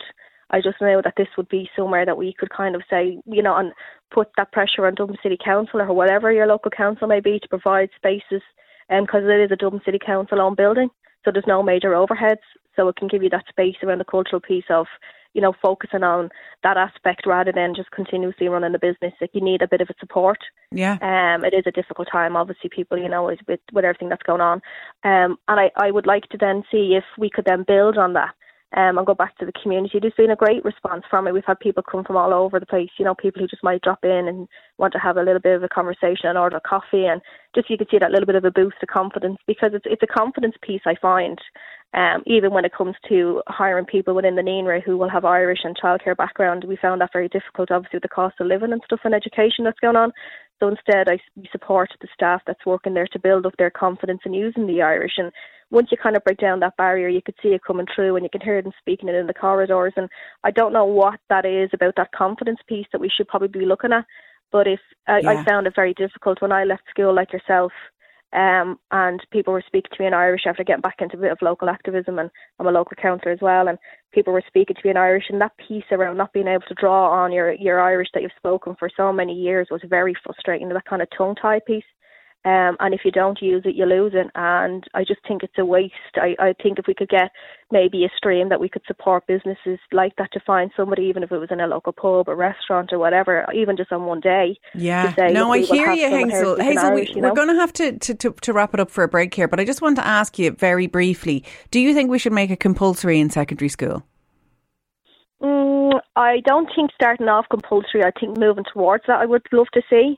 I 0.49 0.61
just 0.61 0.79
know 0.79 1.01
that 1.03 1.15
this 1.17 1.27
would 1.37 1.49
be 1.49 1.69
somewhere 1.75 2.05
that 2.05 2.17
we 2.17 2.33
could 2.33 2.49
kind 2.49 2.75
of 2.75 2.83
say, 2.89 3.19
you 3.25 3.43
know, 3.43 3.55
and 3.55 3.73
put 4.11 4.29
that 4.37 4.51
pressure 4.51 4.87
on 4.87 4.95
Dublin 4.95 5.17
City 5.21 5.37
Council 5.43 5.81
or 5.81 5.93
whatever 5.93 6.31
your 6.31 6.47
local 6.47 6.71
council 6.71 7.07
may 7.07 7.19
be 7.19 7.39
to 7.39 7.49
provide 7.49 7.89
spaces, 7.95 8.41
because 8.89 9.23
um, 9.23 9.29
it 9.29 9.43
is 9.43 9.51
a 9.51 9.57
Dublin 9.57 9.81
City 9.83 9.99
Council 9.99 10.39
owned 10.39 10.55
building, 10.55 10.89
so 11.25 11.31
there's 11.31 11.43
no 11.47 11.61
major 11.61 11.91
overheads, 11.91 12.45
so 12.75 12.87
it 12.87 12.95
can 12.95 13.09
give 13.09 13.23
you 13.23 13.29
that 13.29 13.47
space 13.49 13.75
around 13.83 13.97
the 13.97 14.05
cultural 14.05 14.39
piece 14.39 14.63
of, 14.69 14.85
you 15.33 15.41
know, 15.41 15.53
focusing 15.61 16.03
on 16.03 16.29
that 16.63 16.77
aspect 16.77 17.25
rather 17.25 17.51
than 17.51 17.75
just 17.75 17.91
continuously 17.91 18.47
running 18.47 18.71
the 18.71 18.79
business. 18.79 19.13
Like 19.19 19.31
you 19.33 19.41
need 19.41 19.61
a 19.61 19.67
bit 19.67 19.81
of 19.81 19.89
a 19.89 19.95
support. 19.99 20.37
Yeah. 20.71 20.97
Um, 21.01 21.43
it 21.43 21.53
is 21.53 21.63
a 21.67 21.71
difficult 21.71 22.07
time, 22.09 22.37
obviously, 22.37 22.69
people, 22.73 22.97
you 22.97 23.09
know, 23.09 23.25
with 23.25 23.59
with 23.73 23.83
everything 23.83 24.09
that's 24.09 24.23
going 24.23 24.41
on. 24.41 24.61
Um, 25.03 25.37
and 25.49 25.59
I 25.59 25.71
I 25.75 25.91
would 25.91 26.07
like 26.07 26.29
to 26.29 26.37
then 26.37 26.63
see 26.71 26.95
if 26.95 27.03
we 27.17 27.29
could 27.29 27.45
then 27.45 27.65
build 27.67 27.97
on 27.97 28.13
that 28.13 28.33
um, 28.75 28.97
and 28.97 29.07
go 29.07 29.13
back 29.13 29.37
to 29.37 29.45
the 29.45 29.53
community. 29.61 29.99
There's 29.99 30.13
been 30.17 30.31
a 30.31 30.35
great 30.35 30.63
response 30.65 31.03
from 31.09 31.27
it. 31.27 31.33
We've 31.33 31.45
had 31.45 31.59
people 31.59 31.83
come 31.83 32.03
from 32.03 32.17
all 32.17 32.33
over 32.33 32.59
the 32.59 32.65
place, 32.65 32.89
you 32.99 33.05
know, 33.05 33.15
people 33.15 33.41
who 33.41 33.47
just 33.47 33.63
might 33.63 33.81
drop 33.81 33.99
in 34.03 34.27
and 34.27 34.47
want 34.77 34.93
to 34.93 34.99
have 34.99 35.17
a 35.17 35.23
little 35.23 35.39
bit 35.39 35.55
of 35.55 35.63
a 35.63 35.69
conversation 35.69 36.25
and 36.25 36.37
order 36.37 36.59
coffee 36.59 37.05
and 37.05 37.21
just 37.55 37.69
you 37.69 37.77
could 37.77 37.87
see 37.89 37.99
that 37.99 38.11
little 38.11 38.25
bit 38.25 38.35
of 38.35 38.45
a 38.45 38.51
boost 38.51 38.77
of 38.81 38.89
confidence 38.89 39.37
because 39.47 39.71
it's 39.73 39.85
it's 39.87 40.03
a 40.03 40.19
confidence 40.19 40.55
piece 40.61 40.81
I 40.85 40.95
find 41.01 41.39
um, 41.93 42.21
even 42.27 42.51
when 42.51 42.65
it 42.65 42.73
comes 42.77 42.95
to 43.07 43.41
hiring 43.47 43.85
people 43.85 44.13
within 44.13 44.35
the 44.35 44.41
naíonra 44.41 44.83
who 44.83 44.97
will 44.97 45.09
have 45.09 45.23
Irish 45.23 45.59
and 45.63 45.77
childcare 45.77 46.17
background, 46.17 46.65
we 46.67 46.75
found 46.75 46.99
that 47.01 47.13
very 47.13 47.29
difficult, 47.29 47.71
obviously, 47.71 47.97
with 47.97 48.03
the 48.03 48.09
cost 48.09 48.35
of 48.39 48.47
living 48.47 48.73
and 48.73 48.81
stuff 48.85 48.99
and 49.03 49.15
education 49.15 49.63
that's 49.63 49.79
going 49.79 49.95
on. 49.95 50.11
So 50.59 50.67
instead, 50.67 51.07
I 51.07 51.19
support 51.51 51.89
the 52.01 52.07
staff 52.13 52.41
that's 52.45 52.65
working 52.65 52.93
there 52.93 53.07
to 53.13 53.19
build 53.19 53.45
up 53.45 53.53
their 53.57 53.69
confidence 53.69 54.21
in 54.25 54.33
using 54.33 54.67
the 54.67 54.81
Irish. 54.81 55.13
And 55.17 55.31
once 55.69 55.89
you 55.91 55.97
kind 56.01 56.15
of 56.15 56.23
break 56.23 56.37
down 56.37 56.59
that 56.61 56.77
barrier, 56.77 57.07
you 57.07 57.21
could 57.21 57.35
see 57.41 57.49
it 57.49 57.61
coming 57.65 57.87
through 57.93 58.15
and 58.15 58.23
you 58.23 58.29
can 58.29 58.41
hear 58.41 58.61
them 58.61 58.71
speaking 58.79 59.09
it 59.09 59.15
in 59.15 59.27
the 59.27 59.33
corridors. 59.33 59.93
And 59.97 60.09
I 60.43 60.51
don't 60.51 60.73
know 60.73 60.85
what 60.85 61.19
that 61.29 61.45
is 61.45 61.69
about 61.73 61.95
that 61.97 62.11
confidence 62.13 62.59
piece 62.67 62.87
that 62.91 63.01
we 63.01 63.09
should 63.09 63.27
probably 63.27 63.49
be 63.49 63.65
looking 63.65 63.91
at. 63.91 64.05
But 64.51 64.67
if 64.67 64.79
I, 65.07 65.19
yeah. 65.19 65.29
I 65.31 65.45
found 65.45 65.67
it 65.67 65.75
very 65.75 65.93
difficult 65.93 66.41
when 66.41 66.53
I 66.53 66.63
left 66.63 66.83
school, 66.89 67.13
like 67.13 67.33
yourself, 67.33 67.71
um, 68.33 68.77
and 68.91 69.21
people 69.31 69.53
were 69.53 69.63
speaking 69.65 69.91
to 69.93 70.01
me 70.01 70.07
in 70.07 70.13
Irish 70.13 70.41
after 70.45 70.63
getting 70.63 70.81
back 70.81 70.97
into 70.99 71.17
a 71.17 71.21
bit 71.21 71.31
of 71.31 71.37
local 71.41 71.69
activism, 71.69 72.19
and 72.19 72.29
I'm 72.59 72.67
a 72.67 72.71
local 72.71 72.95
councillor 73.01 73.31
as 73.31 73.39
well. 73.41 73.69
And 73.69 73.77
people 74.13 74.33
were 74.33 74.43
speaking 74.47 74.75
to 74.75 74.81
me 74.83 74.91
in 74.91 74.97
Irish, 74.97 75.25
and 75.29 75.39
that 75.39 75.57
piece 75.65 75.85
around 75.91 76.17
not 76.17 76.33
being 76.33 76.47
able 76.47 76.65
to 76.67 76.75
draw 76.75 77.09
on 77.09 77.31
your 77.31 77.53
your 77.53 77.79
Irish 77.79 78.09
that 78.13 78.23
you've 78.23 78.31
spoken 78.37 78.75
for 78.77 78.89
so 78.95 79.13
many 79.13 79.33
years 79.33 79.67
was 79.71 79.81
very 79.89 80.13
frustrating. 80.23 80.67
That 80.69 80.85
kind 80.85 81.01
of 81.01 81.07
tongue 81.17 81.35
tie 81.41 81.61
piece. 81.65 81.85
Um, 82.45 82.77
and 82.79 82.93
if 82.93 83.01
you 83.03 83.11
don't 83.11 83.41
use 83.41 83.63
it, 83.65 83.75
you 83.75 83.85
lose 83.85 84.13
it. 84.15 84.27
And 84.35 84.85
I 84.93 85.03
just 85.03 85.19
think 85.27 85.43
it's 85.43 85.57
a 85.57 85.65
waste. 85.65 85.93
I, 86.15 86.35
I 86.39 86.53
think 86.61 86.79
if 86.79 86.85
we 86.87 86.93
could 86.93 87.09
get 87.09 87.31
maybe 87.71 88.05
a 88.05 88.09
stream 88.15 88.47
that 88.49 88.61
we 88.61 88.69
could 88.69 88.83
support 88.87 89.27
businesses 89.27 89.79
like 89.91 90.15
that 90.17 90.31
to 90.31 90.39
find 90.45 90.71
somebody, 90.77 91.03
even 91.03 91.23
if 91.23 91.31
it 91.31 91.37
was 91.39 91.49
in 91.51 91.59
a 91.59 91.67
local 91.67 91.91
pub 91.91 92.29
or 92.29 92.35
restaurant 92.37 92.93
or 92.93 92.99
whatever, 92.99 93.45
even 93.53 93.75
just 93.75 93.91
on 93.91 94.05
one 94.05 94.21
day. 94.21 94.55
Yeah. 94.73 95.13
Say, 95.15 95.33
no, 95.33 95.51
I 95.51 95.59
hear 95.59 95.91
you, 95.91 96.09
Hazel. 96.09 96.57
Hazel, 96.57 96.93
we, 96.93 97.11
we're 97.15 97.33
going 97.33 97.49
to 97.49 97.55
have 97.55 97.73
to, 97.73 97.97
to, 97.97 98.13
to, 98.15 98.31
to 98.31 98.53
wrap 98.53 98.73
it 98.73 98.79
up 98.79 98.91
for 98.91 99.03
a 99.03 99.09
break 99.09 99.33
here, 99.33 99.49
but 99.49 99.59
I 99.59 99.65
just 99.65 99.81
want 99.81 99.97
to 99.97 100.07
ask 100.07 100.39
you 100.39 100.51
very 100.51 100.87
briefly 100.87 101.43
do 101.71 101.79
you 101.79 101.93
think 101.93 102.09
we 102.09 102.19
should 102.19 102.33
make 102.33 102.49
it 102.49 102.59
compulsory 102.59 103.19
in 103.19 103.29
secondary 103.29 103.69
school? 103.69 104.03
Mm, 105.41 105.99
I 106.15 106.39
don't 106.45 106.69
think 106.75 106.91
starting 106.95 107.27
off 107.27 107.45
compulsory. 107.49 108.03
I 108.03 108.11
think 108.17 108.37
moving 108.37 108.63
towards 108.71 109.03
that, 109.07 109.19
I 109.19 109.25
would 109.25 109.43
love 109.51 109.67
to 109.73 109.81
see. 109.89 110.17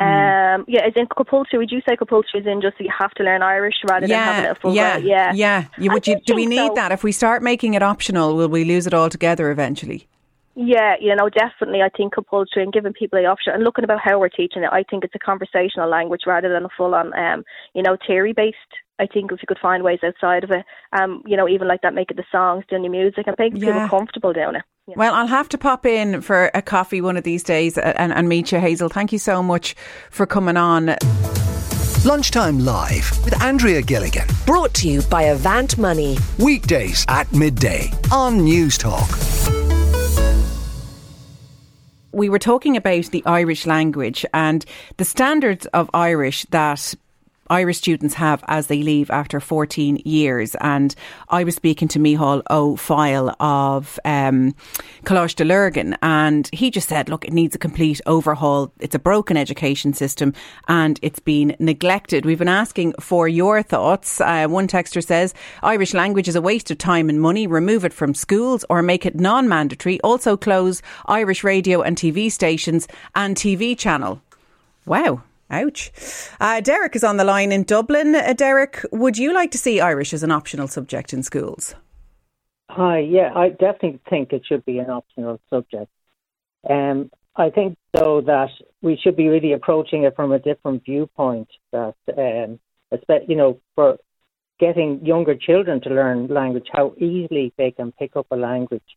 Mm. 0.00 0.54
Um, 0.54 0.64
yeah, 0.66 0.86
as 0.86 0.92
in 0.96 1.06
compulsory. 1.06 1.58
Would 1.58 1.70
you 1.70 1.82
say 1.86 1.96
compulsory 1.96 2.40
is 2.40 2.46
in 2.46 2.62
just 2.62 2.78
so 2.78 2.84
you 2.84 2.90
have 2.98 3.10
to 3.12 3.22
learn 3.22 3.42
Irish 3.42 3.74
rather 3.88 4.06
yeah, 4.06 4.24
than 4.24 4.34
having 4.34 4.50
a 4.50 4.54
full 4.54 4.74
yeah, 4.74 4.96
yeah, 4.96 5.32
yeah. 5.34 5.66
You, 5.78 5.90
would 5.92 6.06
you, 6.06 6.18
do 6.24 6.34
we 6.34 6.46
need 6.46 6.68
so. 6.68 6.74
that? 6.74 6.90
If 6.90 7.04
we 7.04 7.12
start 7.12 7.42
making 7.42 7.74
it 7.74 7.82
optional, 7.82 8.34
will 8.36 8.48
we 8.48 8.64
lose 8.64 8.86
it 8.86 8.94
altogether 8.94 9.50
eventually? 9.50 10.08
Yeah, 10.54 10.94
you 11.00 11.14
know, 11.14 11.28
definitely. 11.28 11.82
I 11.82 11.88
think 11.88 12.14
compulsory 12.14 12.62
and 12.62 12.72
giving 12.72 12.92
people 12.92 13.18
the 13.20 13.26
option 13.26 13.52
and 13.52 13.62
looking 13.62 13.84
about 13.84 14.00
how 14.02 14.18
we're 14.18 14.28
teaching 14.28 14.62
it. 14.62 14.70
I 14.72 14.82
think 14.82 15.04
it's 15.04 15.14
a 15.14 15.18
conversational 15.18 15.88
language 15.88 16.22
rather 16.26 16.48
than 16.52 16.64
a 16.64 16.68
full-on, 16.76 17.16
um, 17.18 17.44
you 17.74 17.82
know, 17.82 17.96
theory-based. 18.06 18.56
I 19.00 19.06
think 19.06 19.32
if 19.32 19.40
you 19.40 19.46
could 19.46 19.58
find 19.58 19.82
ways 19.82 20.00
outside 20.04 20.44
of 20.44 20.50
it, 20.50 20.64
um, 20.92 21.22
you 21.26 21.36
know, 21.36 21.48
even 21.48 21.66
like 21.66 21.80
that, 21.82 21.94
making 21.94 22.18
the 22.18 22.24
songs, 22.30 22.64
doing 22.68 22.82
the 22.82 22.88
music, 22.88 23.26
and 23.26 23.34
making 23.38 23.60
yeah. 23.62 23.72
people 23.72 23.98
comfortable 23.98 24.32
doing 24.32 24.56
it. 24.56 24.62
Well, 24.96 25.14
I'll 25.14 25.26
have 25.26 25.48
to 25.50 25.58
pop 25.58 25.86
in 25.86 26.20
for 26.20 26.50
a 26.52 26.60
coffee 26.60 27.00
one 27.00 27.16
of 27.16 27.24
these 27.24 27.42
days 27.42 27.78
and, 27.78 28.12
and 28.12 28.28
meet 28.28 28.52
you, 28.52 28.58
Hazel. 28.58 28.88
Thank 28.88 29.12
you 29.12 29.18
so 29.18 29.42
much 29.42 29.74
for 30.10 30.26
coming 30.26 30.56
on. 30.56 30.96
Lunchtime 32.04 32.58
Live 32.58 33.10
with 33.24 33.40
Andrea 33.40 33.82
Gilligan. 33.82 34.26
Brought 34.46 34.74
to 34.74 34.88
you 34.88 35.02
by 35.02 35.22
Avant 35.22 35.78
Money. 35.78 36.18
Weekdays 36.38 37.04
at 37.08 37.32
midday 37.32 37.92
on 38.10 38.42
News 38.42 38.76
Talk 38.76 39.08
we 42.12 42.28
were 42.28 42.38
talking 42.38 42.76
about 42.76 43.04
the 43.06 43.22
Irish 43.24 43.66
language 43.66 44.26
and 44.34 44.64
the 44.96 45.04
standards 45.04 45.66
of 45.66 45.88
Irish 45.94 46.44
that 46.50 46.94
Irish 47.50 47.78
students 47.78 48.14
have 48.14 48.42
as 48.48 48.68
they 48.68 48.82
leave 48.82 49.10
after 49.10 49.40
14 49.40 50.00
years. 50.04 50.54
And 50.60 50.94
I 51.28 51.44
was 51.44 51.56
speaking 51.56 51.88
to 51.88 51.98
Mícheál 51.98 52.42
Ó 52.50 52.76
Foighil 52.76 53.34
of 53.40 53.98
um, 54.04 54.54
Coláiste 55.04 55.46
Lurgan, 55.46 55.96
and 56.00 56.48
he 56.52 56.70
just 56.70 56.88
said, 56.88 57.08
look, 57.08 57.24
it 57.24 57.32
needs 57.32 57.54
a 57.54 57.58
complete 57.58 58.00
overhaul. 58.06 58.72
It's 58.78 58.94
a 58.94 58.98
broken 58.98 59.36
education 59.36 59.92
system 59.92 60.32
and 60.68 60.98
it's 61.02 61.18
been 61.18 61.56
neglected. 61.58 62.24
We've 62.24 62.38
been 62.38 62.48
asking 62.48 62.94
for 63.00 63.28
your 63.28 63.62
thoughts. 63.62 64.20
Uh, 64.20 64.46
one 64.46 64.68
texter 64.68 65.04
says, 65.04 65.34
Irish 65.62 65.92
language 65.92 66.28
is 66.28 66.36
a 66.36 66.40
waste 66.40 66.70
of 66.70 66.78
time 66.78 67.08
and 67.08 67.20
money. 67.20 67.46
Remove 67.46 67.84
it 67.84 67.92
from 67.92 68.14
schools 68.14 68.64
or 68.70 68.82
make 68.82 69.04
it 69.04 69.16
non 69.16 69.48
mandatory. 69.48 70.00
Also 70.02 70.36
close 70.36 70.82
Irish 71.06 71.42
radio 71.44 71.82
and 71.82 71.96
TV 71.96 72.30
stations 72.30 72.86
and 73.14 73.36
TV 73.36 73.76
channel. 73.76 74.22
Wow. 74.86 75.22
Ouch. 75.50 75.90
Uh, 76.40 76.60
Derek 76.60 76.94
is 76.94 77.04
on 77.04 77.16
the 77.16 77.24
line 77.24 77.52
in 77.52 77.64
Dublin. 77.64 78.14
Uh, 78.14 78.32
Derek, 78.32 78.84
would 78.92 79.18
you 79.18 79.34
like 79.34 79.50
to 79.50 79.58
see 79.58 79.80
Irish 79.80 80.12
as 80.12 80.22
an 80.22 80.30
optional 80.30 80.68
subject 80.68 81.12
in 81.12 81.22
schools? 81.22 81.74
Hi, 82.70 83.00
yeah, 83.00 83.32
I 83.34 83.48
definitely 83.48 84.00
think 84.08 84.32
it 84.32 84.42
should 84.46 84.64
be 84.64 84.78
an 84.78 84.90
optional 84.90 85.40
subject. 85.50 85.90
Um, 86.68 87.10
I 87.34 87.50
think, 87.50 87.76
though, 87.92 88.20
that 88.20 88.50
we 88.80 88.96
should 88.96 89.16
be 89.16 89.28
really 89.28 89.52
approaching 89.52 90.04
it 90.04 90.14
from 90.14 90.30
a 90.30 90.38
different 90.38 90.84
viewpoint. 90.84 91.48
That, 91.72 91.94
um, 92.16 92.60
you 93.26 93.34
know, 93.34 93.60
for 93.74 93.98
getting 94.60 95.04
younger 95.04 95.34
children 95.34 95.80
to 95.80 95.88
learn 95.88 96.28
language, 96.28 96.68
how 96.70 96.94
easily 96.98 97.52
they 97.56 97.72
can 97.72 97.92
pick 97.92 98.14
up 98.14 98.26
a 98.30 98.36
language, 98.36 98.96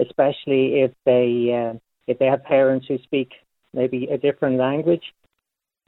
especially 0.00 0.80
if 0.80 0.92
they 1.04 1.52
uh, 1.54 1.78
if 2.08 2.18
they 2.18 2.26
have 2.26 2.42
parents 2.42 2.86
who 2.88 2.98
speak 2.98 3.30
maybe 3.72 4.06
a 4.06 4.18
different 4.18 4.56
language 4.56 5.12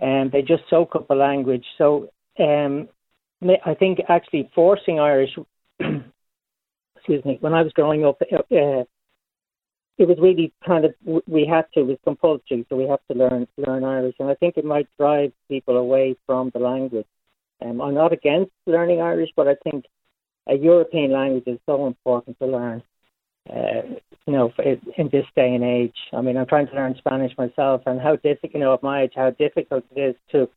and 0.00 0.32
they 0.32 0.42
just 0.42 0.62
soak 0.68 0.96
up 0.96 1.10
a 1.10 1.14
language. 1.14 1.64
So 1.78 2.10
um, 2.38 2.88
I 3.64 3.74
think 3.74 4.00
actually 4.08 4.50
forcing 4.54 4.98
Irish, 4.98 5.30
excuse 5.80 7.24
me, 7.24 7.38
when 7.40 7.54
I 7.54 7.62
was 7.62 7.72
growing 7.72 8.04
up, 8.04 8.20
uh, 8.32 8.36
uh, 8.36 8.84
it 9.98 10.08
was 10.08 10.16
really 10.18 10.52
kind 10.66 10.86
of 10.86 10.94
we 11.26 11.46
had 11.46 11.66
to 11.74 11.80
it 11.80 11.86
was 11.86 11.98
compulsory, 12.04 12.64
so 12.68 12.76
we 12.76 12.88
have 12.88 13.00
to 13.10 13.18
learn 13.18 13.46
learn 13.58 13.84
Irish, 13.84 14.14
and 14.18 14.30
I 14.30 14.34
think 14.34 14.56
it 14.56 14.64
might 14.64 14.88
drive 14.98 15.32
people 15.48 15.76
away 15.76 16.16
from 16.26 16.50
the 16.54 16.58
language. 16.58 17.06
Um, 17.62 17.82
I'm 17.82 17.94
not 17.94 18.14
against 18.14 18.52
learning 18.66 19.02
Irish, 19.02 19.28
but 19.36 19.46
I 19.46 19.56
think 19.62 19.84
a 20.48 20.54
European 20.54 21.12
language 21.12 21.44
is 21.46 21.58
so 21.66 21.86
important 21.86 22.38
to 22.38 22.46
learn 22.46 22.82
uh, 23.48 23.83
you 24.26 24.33
know, 24.33 24.53
in 24.59 25.09
this 25.11 25.24
day 25.35 25.55
and 25.55 25.64
age. 25.64 25.96
I 26.12 26.20
mean, 26.20 26.37
I'm 26.37 26.46
trying 26.46 26.68
to 26.68 26.74
learn 26.74 26.94
Spanish 26.98 27.37
myself, 27.38 27.83
and 27.87 28.00
how 28.00 28.16
difficult, 28.16 28.55
you 28.55 28.61
know, 28.61 28.74
at 28.74 28.83
my 28.83 29.03
age, 29.03 29.12
how 29.16 29.31
difficult 29.31 29.85
it 29.94 30.00
is 30.00 30.16
to 30.33 30.48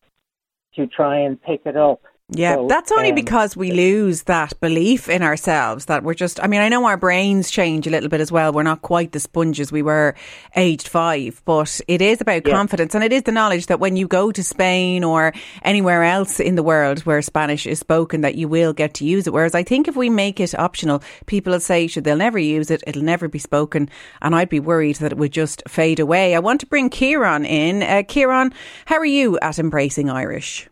to 0.76 0.88
try 0.88 1.20
and 1.20 1.42
pick 1.42 1.62
it 1.66 1.78
up. 1.78 2.02
Yeah, 2.30 2.56
so, 2.56 2.68
that's 2.68 2.92
only 2.92 3.10
um, 3.10 3.16
because 3.16 3.58
we 3.58 3.72
lose 3.72 4.24
that 4.24 4.58
belief 4.62 5.10
in 5.10 5.22
ourselves 5.22 5.86
that 5.86 6.04
we're 6.04 6.14
just, 6.14 6.42
I 6.42 6.48
mean, 6.48 6.62
I 6.62 6.70
know 6.70 6.86
our 6.86 6.96
brains 6.96 7.52
change 7.52 7.86
a 7.86 7.90
little 7.90 8.08
bit 8.08 8.22
as 8.22 8.32
well. 8.32 8.54
We're 8.54 8.64
not 8.64 8.82
quite 8.82 9.12
the 9.12 9.20
sponges 9.20 9.74
we 9.74 9.82
were 9.82 10.16
aged 10.56 10.88
five, 10.88 11.42
but 11.44 11.82
it 11.88 12.02
is 12.02 12.22
about 12.22 12.48
yeah. 12.48 12.54
confidence 12.54 12.96
and 12.96 13.04
it 13.04 13.12
is 13.12 13.24
the 13.24 13.34
knowledge 13.34 13.66
that 13.68 13.82
when 13.82 13.98
you 13.98 14.08
go 14.08 14.32
to 14.32 14.42
Spain 14.42 15.04
or 15.04 15.34
anywhere 15.64 16.04
else 16.04 16.40
in 16.40 16.56
the 16.56 16.64
world 16.64 17.02
where 17.02 17.22
Spanish 17.22 17.68
is 17.68 17.80
spoken, 17.80 18.22
that 18.22 18.36
you 18.36 18.48
will 18.48 18.72
get 18.72 18.94
to 18.96 19.06
use 19.06 19.28
it. 19.28 19.34
Whereas 19.34 19.54
I 19.54 19.64
think 19.64 19.90
if 19.90 19.98
we 19.98 20.10
make 20.10 20.40
it 20.40 20.58
optional, 20.58 21.04
people 21.26 21.52
will 21.52 21.60
say, 21.60 21.88
should 21.88 22.06
they'll 22.06 22.16
never 22.16 22.40
use 22.40 22.72
it, 22.72 22.84
it'll 22.88 23.04
never 23.04 23.28
be 23.28 23.40
spoken. 23.40 23.90
And 24.22 24.34
I'd 24.34 24.50
be 24.50 24.62
worried 24.62 24.96
that 24.98 25.12
it 25.12 25.18
would 25.18 25.34
just 25.34 25.62
fade 25.68 26.00
away. 26.00 26.36
I 26.36 26.40
want 26.40 26.62
to 26.62 26.68
bring 26.68 26.90
Kieran 26.90 27.46
in. 27.46 27.84
Uh, 27.84 28.04
Kieran, 28.08 28.54
how 28.86 28.98
are 28.98 29.06
you 29.06 29.38
at 29.40 29.60
embracing 29.60 30.10
Irish? 30.10 30.70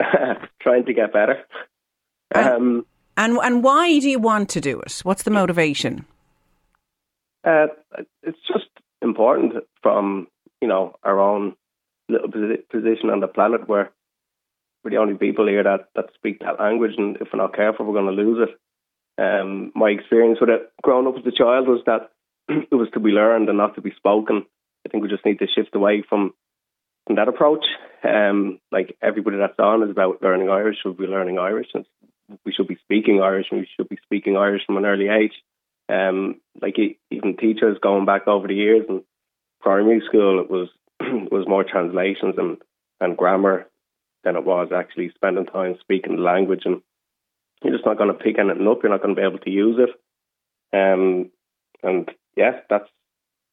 trying 0.60 0.84
to 0.86 0.92
get 0.92 1.12
better. 1.12 1.44
Um, 2.34 2.84
and 3.16 3.38
and 3.38 3.62
why 3.62 3.98
do 3.98 4.10
you 4.10 4.18
want 4.18 4.48
to 4.50 4.60
do 4.60 4.80
it? 4.80 5.00
What's 5.02 5.22
the 5.22 5.30
motivation? 5.30 6.04
Uh, 7.44 7.68
it's 8.22 8.38
just 8.46 8.68
important 9.00 9.54
from 9.82 10.26
you 10.60 10.68
know 10.68 10.96
our 11.02 11.20
own 11.20 11.54
little 12.08 12.28
position 12.70 13.10
on 13.10 13.20
the 13.20 13.28
planet 13.28 13.68
where 13.68 13.90
we're 14.84 14.90
the 14.90 14.96
only 14.98 15.14
people 15.14 15.48
here 15.48 15.64
that, 15.64 15.88
that 15.96 16.06
speak 16.14 16.40
that 16.40 16.60
language, 16.60 16.92
and 16.96 17.16
if 17.16 17.28
we're 17.32 17.42
not 17.42 17.56
careful, 17.56 17.86
we're 17.86 18.00
going 18.00 18.16
to 18.16 18.22
lose 18.22 18.48
it. 18.48 18.60
Um, 19.20 19.72
my 19.74 19.88
experience 19.88 20.38
with 20.40 20.50
it 20.50 20.70
growing 20.82 21.06
up 21.06 21.16
as 21.16 21.26
a 21.26 21.36
child 21.36 21.66
was 21.66 21.80
that 21.86 22.10
it 22.48 22.74
was 22.74 22.88
to 22.94 23.00
be 23.00 23.10
learned 23.10 23.48
and 23.48 23.58
not 23.58 23.74
to 23.74 23.80
be 23.80 23.92
spoken. 23.96 24.44
I 24.84 24.88
think 24.88 25.02
we 25.02 25.08
just 25.08 25.24
need 25.24 25.40
to 25.40 25.48
shift 25.52 25.74
away 25.74 26.04
from 26.08 26.34
from 27.06 27.16
that 27.16 27.28
approach. 27.28 27.64
Um, 28.04 28.60
like 28.70 28.96
everybody 29.02 29.38
that's 29.38 29.58
on 29.58 29.82
is 29.82 29.90
about 29.90 30.22
learning 30.22 30.50
Irish, 30.50 30.78
should 30.82 30.96
be 30.96 31.06
learning 31.06 31.38
Irish, 31.38 31.68
and 31.74 31.84
we 32.44 32.52
should 32.52 32.68
be 32.68 32.78
speaking 32.82 33.20
Irish, 33.22 33.46
and 33.50 33.60
we 33.60 33.68
should 33.76 33.88
be 33.88 33.98
speaking 34.04 34.36
Irish 34.36 34.62
from 34.66 34.76
an 34.76 34.86
early 34.86 35.08
age. 35.08 35.32
Um, 35.88 36.40
like 36.60 36.76
even 37.10 37.36
teachers 37.36 37.78
going 37.80 38.06
back 38.06 38.26
over 38.26 38.48
the 38.48 38.54
years 38.54 38.86
in 38.88 39.02
primary 39.60 40.02
school, 40.06 40.40
it 40.40 40.50
was 40.50 40.68
was 41.00 41.46
more 41.48 41.64
translations 41.64 42.34
and, 42.38 42.58
and 43.00 43.16
grammar 43.16 43.66
than 44.24 44.36
it 44.36 44.44
was 44.44 44.68
actually 44.74 45.12
spending 45.14 45.46
time 45.46 45.76
speaking 45.80 46.16
the 46.16 46.22
language. 46.22 46.62
And 46.64 46.82
you're 47.62 47.74
just 47.74 47.86
not 47.86 47.98
going 47.98 48.12
to 48.12 48.18
pick 48.18 48.38
anything 48.38 48.66
up. 48.66 48.78
You're 48.82 48.90
not 48.90 49.02
going 49.02 49.14
to 49.14 49.20
be 49.20 49.26
able 49.26 49.38
to 49.38 49.50
use 49.50 49.78
it. 49.78 49.90
Um, 50.76 51.30
and 51.82 52.10
yes, 52.36 52.54
that's 52.68 52.88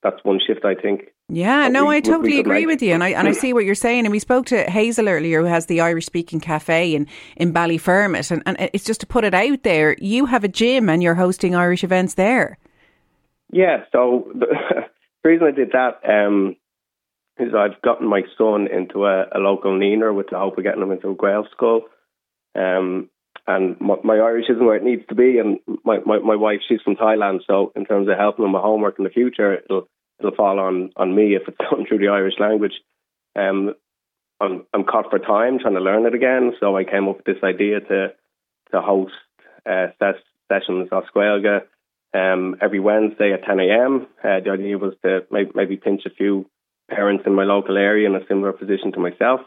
that's 0.01 0.23
one 0.23 0.39
shift 0.45 0.65
I 0.65 0.75
think 0.75 1.12
Yeah, 1.29 1.69
no, 1.69 1.89
I 1.89 2.01
totally 2.01 2.39
agree 2.39 2.65
with 2.65 2.81
you, 2.81 2.93
and 2.93 3.03
I 3.03 3.09
and 3.09 3.27
I 3.27 3.31
see 3.31 3.53
what 3.53 3.63
you're 3.63 3.75
saying. 3.75 4.05
And 4.05 4.12
we 4.12 4.19
spoke 4.19 4.45
to 4.47 4.69
Hazel 4.69 5.07
earlier, 5.07 5.41
who 5.41 5.47
has 5.47 5.67
the 5.67 5.79
Irish 5.79 6.05
speaking 6.05 6.39
cafe 6.39 6.93
in 6.93 7.07
in 7.38 7.53
Ballyfermot, 7.53 8.29
and 8.29 8.43
and 8.45 8.69
it's 8.73 8.83
just 8.83 8.99
to 9.01 9.07
put 9.07 9.23
it 9.23 9.33
out 9.33 9.63
there. 9.63 9.95
You 9.99 10.25
have 10.25 10.43
a 10.43 10.49
gym, 10.49 10.89
and 10.89 11.01
you're 11.01 11.15
hosting 11.15 11.55
Irish 11.55 11.83
events 11.83 12.15
there. 12.15 12.57
Yeah, 13.51 13.86
so 13.91 14.27
the, 14.33 14.47
the 15.23 15.29
reason 15.29 15.47
I 15.47 15.51
did 15.51 15.71
that 15.71 16.01
um, 16.07 16.57
is 17.39 17.53
I've 17.55 17.81
gotten 17.81 18.07
my 18.07 18.23
son 18.38 18.67
into 18.67 19.05
a, 19.05 19.25
a 19.33 19.39
local 19.39 19.71
naíonra 19.71 20.13
with 20.13 20.27
the 20.29 20.38
hope 20.38 20.57
of 20.57 20.63
getting 20.63 20.81
him 20.81 20.91
into 20.91 21.09
a 21.09 21.15
Gaelscoil. 21.15 21.81
Um, 22.55 23.09
and 23.47 23.79
my, 23.79 23.95
my 24.03 24.15
Irish 24.15 24.45
isn't 24.49 24.65
where 24.65 24.75
it 24.75 24.83
needs 24.83 25.03
to 25.09 25.15
be, 25.15 25.38
and 25.38 25.59
my, 25.83 25.99
my, 26.05 26.19
my 26.19 26.36
wife, 26.36 26.59
she's 26.67 26.81
from 26.81 26.95
Thailand, 26.95 27.39
so 27.45 27.71
in 27.75 27.86
terms 27.86 28.07
of 28.07 28.17
helping 28.17 28.45
him 28.45 28.53
with 28.53 28.62
homework 28.62 28.95
in 28.99 29.03
the 29.03 29.09
future, 29.09 29.55
it'll 29.55 29.88
it'll 30.19 30.36
fall 30.36 30.60
on, 30.60 30.91
on 30.95 31.15
me 31.15 31.36
if 31.36 31.43
it's 31.47 31.58
done 31.69 31.86
through 31.88 31.99
the 31.99 32.10
Irish 32.10 32.36
language. 32.39 32.73
Um, 33.36 33.73
I'm 34.39 34.65
I'm 34.73 34.84
caught 34.84 35.10
for 35.10 35.19
time 35.19 35.60
trying 35.60 35.76
to 35.76 35.80
learn 35.80 36.06
it 36.06 36.13
again, 36.15 36.54
so 36.60 36.76
I 36.76 36.84
came 36.84 37.08
up 37.08 37.17
with 37.17 37.26
this 37.26 37.43
idea 37.43 37.80
to 37.80 38.13
to 38.71 38.82
host 38.82 39.13
uh, 39.65 39.88
ses- 39.99 40.23
sessions 40.52 40.89
as 40.91 41.04
Gaeilge 41.15 41.62
um, 42.13 42.56
every 42.62 42.80
Wednesday 42.80 43.34
at 43.34 43.43
10 43.43 43.60
a.m. 43.60 44.08
Uh, 44.23 44.39
the 44.43 44.52
idea 44.52 44.78
was 44.78 44.93
to 45.04 45.21
maybe, 45.32 45.52
maybe 45.56 45.78
pinch 45.78 46.02
a 46.06 46.10
few 46.10 46.49
parents 46.89 47.23
in 47.26 47.34
my 47.34 47.43
local 47.43 47.78
area 47.78 48.08
in 48.08 48.15
a 48.15 48.26
similar 48.28 48.52
position 48.52 48.91
to 48.91 48.99
myself. 48.99 49.41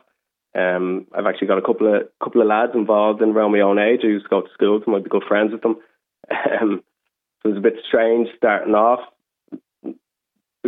Um, 0.56 1.06
I've 1.14 1.26
actually 1.26 1.48
got 1.48 1.58
a 1.58 1.62
couple 1.62 1.94
of 1.94 2.08
couple 2.22 2.40
of 2.40 2.48
lads 2.48 2.72
involved 2.74 3.20
in 3.20 3.30
around 3.30 3.52
my 3.52 3.60
own 3.60 3.78
age. 3.78 4.00
I 4.02 4.08
used 4.08 4.24
to 4.24 4.30
go 4.30 4.40
to 4.40 4.52
school 4.54 4.74
with 4.74 4.84
them. 4.84 4.94
I'd 4.94 5.04
be 5.04 5.10
good 5.10 5.24
friends 5.28 5.52
with 5.52 5.62
them. 5.62 5.76
Um, 6.60 6.82
so 7.42 7.50
it 7.50 7.52
was 7.52 7.58
a 7.58 7.60
bit 7.60 7.74
strange 7.86 8.28
starting 8.36 8.74
off 8.74 9.00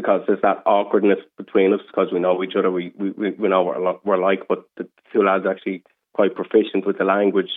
because 0.00 0.22
there's 0.26 0.42
that 0.42 0.62
awkwardness 0.66 1.18
between 1.36 1.72
us 1.72 1.80
because 1.86 2.12
we 2.12 2.20
know 2.20 2.42
each 2.42 2.56
other. 2.56 2.70
We 2.70 2.92
we, 2.98 3.30
we 3.30 3.48
know 3.48 3.62
what 3.62 4.04
we're, 4.04 4.18
like, 4.18 4.48
but 4.48 4.64
the 4.76 4.88
two 5.12 5.22
lads 5.22 5.44
are 5.44 5.52
actually 5.52 5.82
quite 6.14 6.34
proficient 6.34 6.86
with 6.86 6.98
the 6.98 7.04
language. 7.04 7.50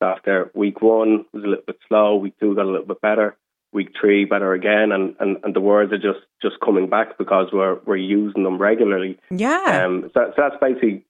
After 0.00 0.50
week 0.54 0.80
one 0.80 1.24
was 1.32 1.42
a 1.42 1.46
little 1.48 1.64
bit 1.66 1.78
slow. 1.88 2.16
Week 2.16 2.34
two 2.38 2.54
got 2.54 2.66
a 2.66 2.70
little 2.70 2.86
bit 2.86 3.00
better 3.00 3.36
week 3.72 3.90
three 4.00 4.24
better 4.24 4.54
again 4.54 4.92
and, 4.92 5.14
and, 5.20 5.36
and 5.44 5.54
the 5.54 5.60
words 5.60 5.92
are 5.92 5.98
just, 5.98 6.24
just 6.40 6.56
coming 6.64 6.88
back 6.88 7.18
because 7.18 7.48
we're 7.52 7.78
we're 7.84 7.96
using 7.96 8.42
them 8.42 8.56
regularly. 8.56 9.18
Yeah. 9.30 9.82
Um 9.84 10.10
so, 10.14 10.32
so 10.34 10.42
that's 10.42 10.56
basically 10.58 11.04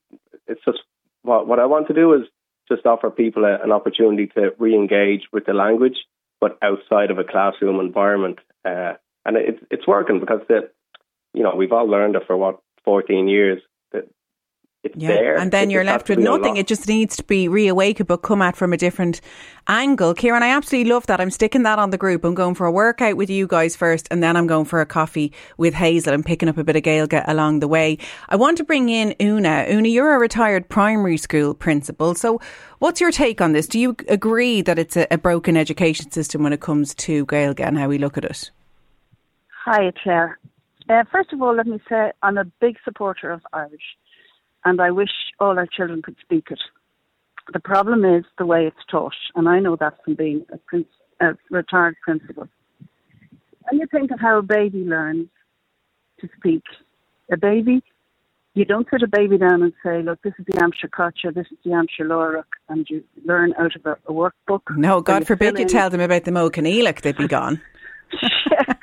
it's 0.48 0.60
just 0.64 0.80
what 1.22 1.46
what 1.46 1.60
I 1.60 1.66
want 1.66 1.86
to 1.86 1.94
do 1.94 2.14
is 2.14 2.22
just 2.68 2.84
offer 2.84 3.10
people 3.10 3.44
a, 3.44 3.62
an 3.62 3.70
opportunity 3.70 4.26
to 4.34 4.50
re 4.58 4.74
engage 4.74 5.22
with 5.32 5.46
the 5.46 5.54
language 5.54 5.98
but 6.40 6.58
outside 6.62 7.10
of 7.10 7.18
a 7.18 7.24
classroom 7.24 7.80
environment. 7.80 8.38
Uh, 8.64 8.94
and 9.24 9.36
it's 9.36 9.62
it's 9.70 9.86
working 9.86 10.20
because 10.20 10.40
the 10.48 10.70
you 11.38 11.44
know, 11.44 11.54
we've 11.56 11.72
all 11.72 11.86
learned 11.86 12.16
it 12.16 12.24
for 12.26 12.36
what, 12.36 12.58
fourteen 12.84 13.28
years. 13.28 13.60
That 13.92 14.04
it's 14.82 14.96
Yeah, 14.96 15.08
there. 15.08 15.36
and 15.38 15.52
then 15.52 15.70
It 15.70 15.74
you're 15.74 15.84
left 15.92 16.08
with 16.08 16.18
nothing. 16.18 16.42
unlocked. 16.44 16.58
It 16.58 16.66
just 16.66 16.88
needs 16.88 17.14
to 17.16 17.24
be 17.24 17.46
reawakened, 17.48 18.08
but 18.08 18.22
come 18.28 18.42
at 18.42 18.56
from 18.56 18.72
a 18.72 18.76
different 18.76 19.20
angle. 19.68 20.14
Kieran, 20.14 20.42
I 20.42 20.48
absolutely 20.48 20.90
love 20.92 21.06
that. 21.06 21.20
I'm 21.20 21.30
sticking 21.30 21.62
that 21.64 21.78
on 21.78 21.90
the 21.90 21.98
group. 21.98 22.24
I'm 22.24 22.34
going 22.34 22.54
for 22.56 22.66
a 22.66 22.72
workout 22.72 23.16
with 23.16 23.30
you 23.30 23.46
guys 23.46 23.76
first, 23.76 24.08
and 24.10 24.20
then 24.22 24.36
I'm 24.36 24.46
going 24.48 24.64
for 24.64 24.80
a 24.80 24.86
coffee 24.86 25.32
with 25.58 25.74
Hazel 25.74 26.14
and 26.14 26.24
picking 26.26 26.48
up 26.48 26.58
a 26.58 26.64
bit 26.64 26.76
of 26.76 26.82
Gaeilge 26.82 27.22
along 27.28 27.60
the 27.60 27.68
way. 27.68 27.98
I 28.28 28.36
want 28.36 28.56
to 28.58 28.64
bring 28.64 28.88
in 28.88 29.14
Una. 29.20 29.66
Una, 29.70 29.88
you're 29.88 30.14
a 30.14 30.18
retired 30.18 30.68
primary 30.68 31.18
school 31.18 31.54
principal. 31.54 32.14
So, 32.14 32.40
what's 32.80 33.00
your 33.00 33.12
take 33.12 33.40
on 33.40 33.52
this? 33.52 33.66
Do 33.68 33.78
you 33.78 33.94
agree 34.08 34.62
that 34.62 34.78
it's 34.78 34.96
a, 34.96 35.06
a 35.10 35.18
broken 35.18 35.56
education 35.56 36.10
system 36.10 36.42
when 36.42 36.52
it 36.52 36.60
comes 36.60 36.94
to 37.06 37.24
Gaeilge 37.26 37.60
and 37.60 37.78
how 37.78 37.88
we 37.88 37.98
look 37.98 38.16
at 38.18 38.24
it? 38.24 38.50
Hi, 39.64 39.92
Claire. 40.02 40.38
Uh, 40.88 41.04
first 41.12 41.32
of 41.32 41.42
all, 41.42 41.54
let 41.54 41.66
me 41.66 41.78
say 41.88 42.12
I'm 42.22 42.38
a 42.38 42.44
big 42.44 42.76
supporter 42.84 43.30
of 43.30 43.42
Irish, 43.52 43.96
and 44.64 44.80
I 44.80 44.90
wish 44.90 45.10
all 45.38 45.58
our 45.58 45.66
children 45.66 46.02
could 46.02 46.16
speak 46.22 46.46
it. 46.50 46.60
The 47.52 47.60
problem 47.60 48.04
is 48.04 48.24
the 48.38 48.46
way 48.46 48.66
it's 48.66 48.86
taught, 48.90 49.14
and 49.34 49.48
I 49.48 49.58
know 49.60 49.76
that 49.76 50.02
from 50.04 50.14
being 50.14 50.46
a, 50.50 51.26
a 51.26 51.34
retired 51.50 51.96
principal. 52.02 52.48
When 53.70 53.80
you 53.80 53.86
think 53.90 54.10
of 54.10 54.20
how 54.20 54.38
a 54.38 54.42
baby 54.42 54.84
learns 54.84 55.28
to 56.20 56.28
speak, 56.38 56.62
a 57.30 57.36
baby, 57.36 57.82
you 58.54 58.64
don't 58.64 58.88
sit 58.90 59.02
a 59.02 59.06
baby 59.06 59.36
down 59.36 59.62
and 59.62 59.72
say, 59.84 60.02
look, 60.02 60.20
this 60.22 60.32
is 60.38 60.46
the 60.46 60.54
Aimsir 60.54 60.90
Chaite, 60.90 61.34
this 61.34 61.46
is 61.50 61.58
the 61.64 61.70
Aimsir 61.70 62.06
Láithreach, 62.06 62.44
and 62.70 62.86
you 62.88 63.04
learn 63.24 63.52
out 63.58 63.76
of 63.76 63.84
a, 63.84 63.92
a 64.10 64.12
workbook. 64.12 64.62
No, 64.74 65.02
God 65.02 65.26
forbid 65.26 65.58
you 65.58 65.62
in- 65.62 65.68
tell 65.68 65.90
them 65.90 66.00
about 66.00 66.24
the 66.24 66.30
Modh 66.30 66.52
Coinníollach, 66.52 67.02
they'd 67.02 67.16
be 67.16 67.28
gone. 67.28 67.60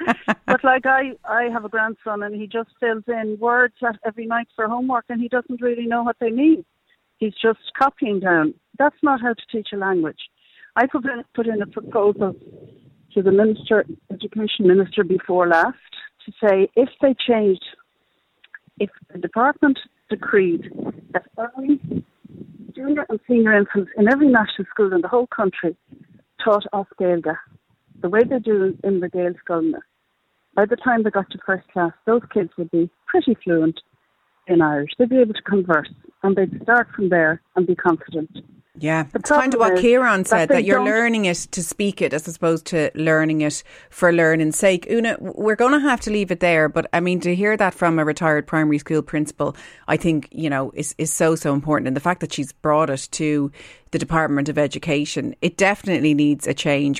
but 0.46 0.64
like 0.64 0.86
I, 0.86 1.12
I 1.26 1.50
have 1.52 1.66
a 1.66 1.70
grandson 1.70 2.24
and 2.24 2.36
he 2.36 2.48
just 2.48 2.70
fills 2.80 3.04
in 3.08 3.38
words 3.40 3.76
every 4.06 4.26
night 4.26 4.48
for 4.56 4.68
homework 4.68 5.06
and 5.10 5.22
he 5.22 5.28
doesn't 5.28 5.62
really 5.62 5.86
know 5.86 6.04
what 6.04 6.18
they 6.20 6.30
mean. 6.30 6.66
He's 7.18 7.34
just 7.42 7.60
copying 7.78 8.20
down. 8.20 8.54
That's 8.78 8.96
not 9.02 9.22
how 9.22 9.34
to 9.34 9.42
teach 9.52 9.70
a 9.74 9.78
language. 9.78 10.20
I 10.76 10.88
put 10.88 11.06
in, 11.06 11.24
put 11.34 11.48
in 11.48 11.62
a 11.62 11.68
proposal 11.68 12.36
to 13.14 13.22
the 13.22 13.32
minister, 13.32 13.86
education 14.12 14.68
minister 14.68 15.04
before 15.04 15.48
last, 15.48 15.78
to 16.26 16.32
say 16.44 16.70
if 16.76 16.90
they 17.02 17.16
changed, 17.28 17.64
if 18.80 18.90
the 19.12 19.20
department 19.20 19.80
decreed 20.10 20.70
that 21.14 21.26
early 21.38 21.80
junior 22.76 23.06
and 23.08 23.20
senior 23.28 23.54
infants 23.54 23.92
in 23.98 24.12
every 24.12 24.28
national 24.28 24.68
school 24.70 24.94
in 24.94 25.02
the 25.02 25.08
whole 25.08 25.28
country 25.28 25.76
taught 26.44 26.66
off 26.74 26.88
Gaeilge, 27.00 27.36
the 28.02 28.10
way 28.10 28.22
they 28.24 28.40
do 28.40 28.78
in 28.84 29.00
the 29.00 29.08
Gael 29.08 29.34
Skulna, 29.48 29.80
by 30.56 30.66
the 30.66 30.76
time 30.78 31.04
they 31.04 31.10
got 31.10 31.30
to 31.32 31.38
first 31.46 31.68
class, 31.70 31.92
those 32.06 32.22
kids 32.34 32.50
would 32.58 32.72
be 32.72 32.90
pretty 33.08 33.36
fluent 33.44 33.80
in 34.48 34.62
Irish. 34.62 34.92
They'd 34.98 35.10
be 35.10 35.20
able 35.20 35.34
to 35.34 35.42
converse 35.42 35.90
and 36.24 36.36
they'd 36.36 36.62
start 36.64 36.88
from 36.96 37.10
there 37.10 37.42
and 37.56 37.68
be 37.68 37.76
confident. 37.76 38.30
Yeah, 38.78 39.04
The 39.04 39.20
it's 39.20 39.30
kind 39.30 39.54
of 39.54 39.60
what 39.60 39.78
Kieran 39.78 40.26
said 40.26 40.50
they 40.50 40.56
that 40.56 40.64
you're 40.66 40.84
learning 40.84 41.26
it 41.26 41.38
to 41.52 41.64
speak 41.64 42.02
it 42.02 42.14
as 42.14 42.28
opposed 42.28 42.66
to 42.68 42.92
learning 42.94 43.40
it 43.42 43.64
for 43.90 44.12
learning's 44.12 44.58
sake. 44.58 44.86
Una, 44.90 45.16
we're 45.20 45.56
going 45.56 45.72
to 45.72 45.80
have 45.80 46.02
to 46.02 46.12
leave 46.12 46.30
it 46.30 46.42
there, 46.42 46.68
but 46.68 46.88
I 46.92 47.00
mean 47.00 47.22
to 47.22 47.34
hear 47.34 47.56
that 47.56 47.74
from 47.74 48.00
a 48.00 48.06
retired 48.06 48.48
primary 48.48 48.80
school 48.80 49.02
principal, 49.02 49.56
I 49.88 49.96
think 49.96 50.28
you 50.32 50.50
know 50.50 50.72
is 50.74 50.94
is 50.98 51.14
so 51.14 51.36
so 51.36 51.54
important, 51.54 51.88
and 51.88 51.96
the 51.96 52.02
fact 52.02 52.20
that 52.20 52.34
she's 52.34 52.52
brought 52.52 52.90
it 52.90 53.08
to 53.12 53.50
the 53.92 54.00
Department 54.00 54.50
of 54.50 54.58
Education, 54.58 55.36
it 55.42 55.56
definitely 55.56 56.14
needs 56.14 56.46
a 56.46 56.54
change. 56.54 57.00